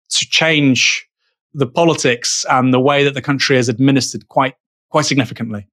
[0.10, 1.08] to change
[1.54, 4.56] the politics and the way that the country is administered quite,
[4.90, 5.68] quite significantly.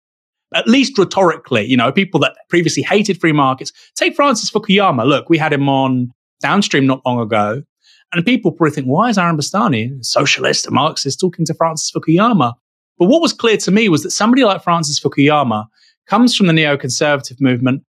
[0.55, 3.72] At least rhetorically, you know, people that previously hated free markets.
[3.95, 5.07] Take Francis Fukuyama.
[5.07, 7.62] Look, we had him on downstream not long ago.
[8.12, 11.91] And people probably think, why is Aaron Bastani, a socialist, a Marxist, talking to Francis
[11.91, 12.53] Fukuyama?
[12.99, 15.64] But what was clear to me was that somebody like Francis Fukuyama
[16.07, 17.83] comes from the neoconservative movement,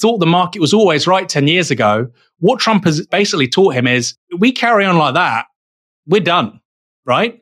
[0.00, 2.06] thought the market was always right 10 years ago.
[2.38, 5.46] What Trump has basically taught him is we carry on like that,
[6.06, 6.60] we're done,
[7.04, 7.40] right?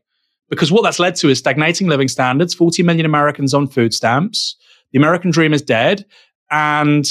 [0.51, 4.57] Because what that's led to is stagnating living standards, 40 million Americans on food stamps.
[4.93, 6.05] The American dream is dead.
[6.51, 7.11] And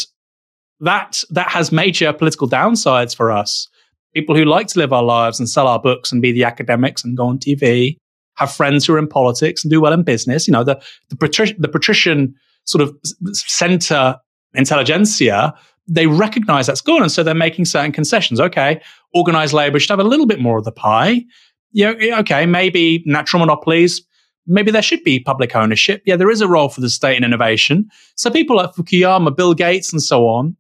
[0.79, 3.67] that, that has major political downsides for us.
[4.13, 7.03] People who like to live our lives and sell our books and be the academics
[7.03, 7.97] and go on TV,
[8.35, 10.47] have friends who are in politics and do well in business.
[10.47, 12.35] You know, the, the, patri- the patrician
[12.65, 12.95] sort of
[13.33, 14.17] center
[14.53, 15.53] intelligentsia,
[15.87, 17.01] they recognize that's gone.
[17.01, 18.39] And so they're making certain concessions.
[18.39, 18.81] Okay,
[19.13, 21.23] organized labor should have a little bit more of the pie.
[21.71, 24.01] Yeah, okay, maybe natural monopolies,
[24.45, 26.01] maybe there should be public ownership.
[26.05, 27.89] Yeah, there is a role for the state in innovation.
[28.15, 30.55] So people like Fukuyama, Bill Gates, and so on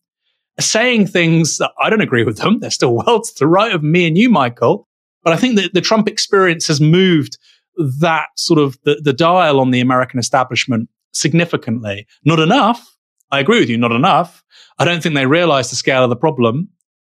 [0.59, 2.59] are saying things that I don't agree with them.
[2.61, 4.87] They're still well to the right of me and you, Michael.
[5.23, 7.37] But I think that the Trump experience has moved
[7.77, 12.05] that sort of the, the dial on the American establishment significantly.
[12.25, 12.92] Not enough.
[13.33, 14.43] I agree with you, not enough.
[14.77, 16.69] I don't think they realize the scale of the problem.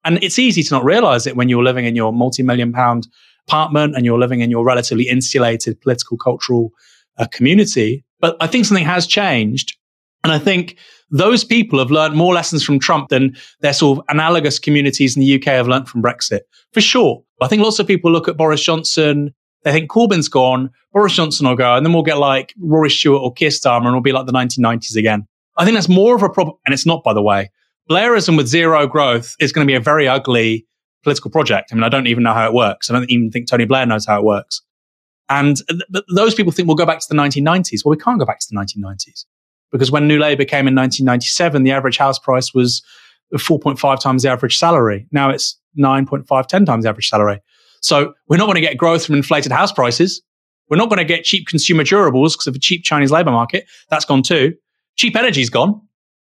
[0.05, 3.09] And it's easy to not realize it when you're living in your multi million pound
[3.47, 6.73] apartment and you're living in your relatively insulated political, cultural
[7.19, 8.05] uh, community.
[8.21, 9.77] But I think something has changed.
[10.25, 10.77] And I think
[11.11, 15.21] those people have learned more lessons from Trump than their sort of analogous communities in
[15.21, 16.41] the UK have learned from Brexit,
[16.73, 17.23] for sure.
[17.41, 19.33] I think lots of people look at Boris Johnson
[19.65, 23.23] they think Corbyn's gone, Boris Johnson will go, and then we'll get like Rory Stewart
[23.23, 25.27] or Keir Starmer, and we'll be like the 1990s again.
[25.59, 27.51] I think that's more of a problem, and it's not, by the way.
[27.91, 30.67] Blairism with zero growth is going to be a very ugly
[31.03, 31.71] political project.
[31.73, 32.91] I mean, I don't even know how it works.
[32.91, 34.63] I don't even think Tony Blair knows how it works.
[35.29, 37.85] And th- those people think we'll go back to the 1990s.
[37.85, 39.25] Well, we can't go back to the 1990s
[39.73, 42.83] because when New Labour came in 1997, the average house price was
[43.35, 45.07] 4.5 times the average salary.
[45.13, 47.41] Now it's 9.5, 10 times the average salary.
[47.81, 50.23] So we're not going to get growth from inflated house prices.
[50.71, 53.67] We're not going to get cheap consumer durables because of a cheap Chinese labor market.
[53.91, 54.55] That's gone too.
[54.99, 55.81] Cheap energy's gone.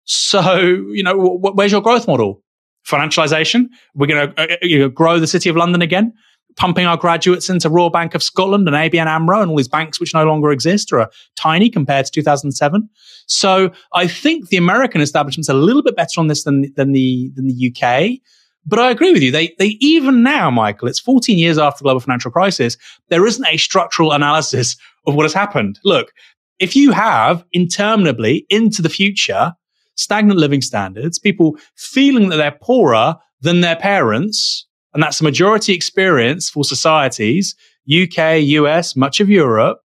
[0.03, 2.43] So, you know, wh- where's your growth model?
[2.87, 3.67] Financialization.
[3.95, 6.13] We're going to uh, uh, grow the city of London again,
[6.55, 9.99] pumping our graduates into Royal Bank of Scotland and ABN AMRO and all these banks
[9.99, 12.89] which no longer exist or are tiny compared to 2007.
[13.27, 17.31] So I think the American establishment's a little bit better on this than, than the,
[17.35, 18.19] than the UK.
[18.65, 19.31] But I agree with you.
[19.31, 23.45] They, they even now, Michael, it's 14 years after the global financial crisis, there isn't
[23.47, 24.75] a structural analysis
[25.07, 25.79] of what has happened.
[25.83, 26.11] Look,
[26.59, 29.53] if you have interminably into the future
[29.95, 35.73] stagnant living standards, people feeling that they're poorer than their parents, and that's a majority
[35.73, 37.55] experience for societies,
[37.91, 39.79] UK, US, much of Europe,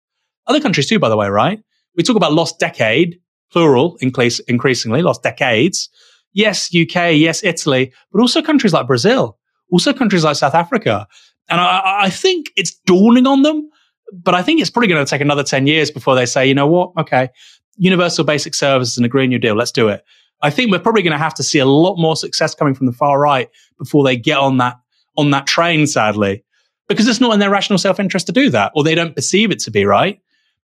[0.47, 1.61] other countries too, by the way, right?
[1.97, 3.21] We talk about lost decade,
[3.53, 5.89] plural, increase, increasingly, lost decades
[6.33, 9.39] yes, UK, yes, Italy, but also countries like Brazil,
[9.71, 11.07] also countries like South Africa.
[11.49, 13.69] And I, I think it's dawning on them,
[14.13, 16.55] but I think it's probably going to take another 10 years before they say, you
[16.55, 16.93] know what?
[16.99, 17.29] Okay,
[17.77, 20.05] universal basic services and a Green New Deal, let's do it.
[20.43, 22.87] I think we're probably going to have to see a lot more success coming from
[22.87, 23.49] the far right
[23.79, 24.77] before they get on that
[25.17, 26.45] on that train, sadly,
[26.89, 29.59] because it's not in their rational self-interest to do that, or they don't perceive it
[29.61, 30.21] to be right.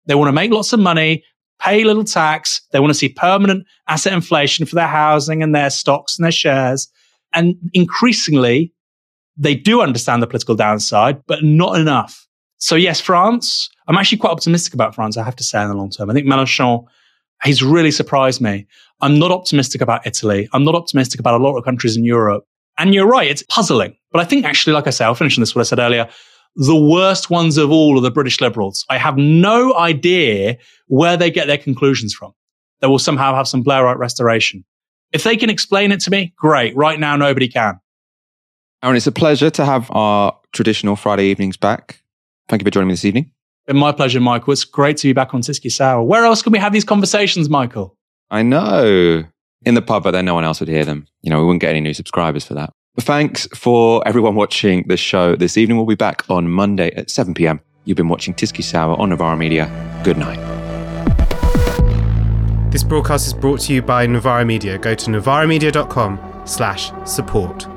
[0.05, 1.23] They want to make lots of money
[1.59, 2.61] pay little tax.
[2.71, 6.31] They want to see permanent asset inflation for their housing and their stocks and their
[6.31, 6.89] shares.
[7.33, 8.73] And increasingly,
[9.37, 12.24] they do understand the political downside, but not enough.
[12.65, 15.75] So yes, France, I'm actually quite optimistic about France, I have to say, in the
[15.75, 16.09] long term.
[16.09, 16.83] I think Mélenchon,
[17.43, 18.65] he's really surprised me.
[19.01, 20.49] I'm not optimistic about Italy.
[20.51, 22.43] I'm not optimistic about a lot of countries in Europe.
[22.79, 23.95] And you're right, it's puzzling.
[24.11, 26.09] But I think actually, like I said, I'll finish on this, what I said earlier
[26.55, 28.83] the worst ones of all are the British Liberals.
[28.89, 30.57] I have no idea
[30.87, 32.33] where they get their conclusions from.
[32.79, 34.65] They will somehow have some Blairite restoration.
[35.11, 36.75] If they can explain it to me, great.
[36.75, 37.79] Right now, nobody can.
[38.81, 42.01] Aaron, it's a pleasure to have our traditional Friday evenings back.
[42.47, 43.31] Thank you for joining me this evening.
[43.65, 44.53] Been my pleasure, Michael.
[44.53, 46.03] It's great to be back on Tysky Sour.
[46.03, 47.97] Where else can we have these conversations, Michael?
[48.29, 49.23] I know.
[49.65, 51.07] In the pub, but then no one else would hear them.
[51.23, 52.71] You know, we wouldn't get any new subscribers for that.
[52.93, 55.77] But thanks for everyone watching the show this evening.
[55.77, 57.59] We'll be back on Monday at 7 p.m.
[57.85, 59.65] You've been watching Tysky Sour on Novara Media.
[60.03, 60.39] Good night.
[62.71, 64.77] This broadcast is brought to you by Novara Media.
[64.77, 67.67] Go to novaramedia.com slash support.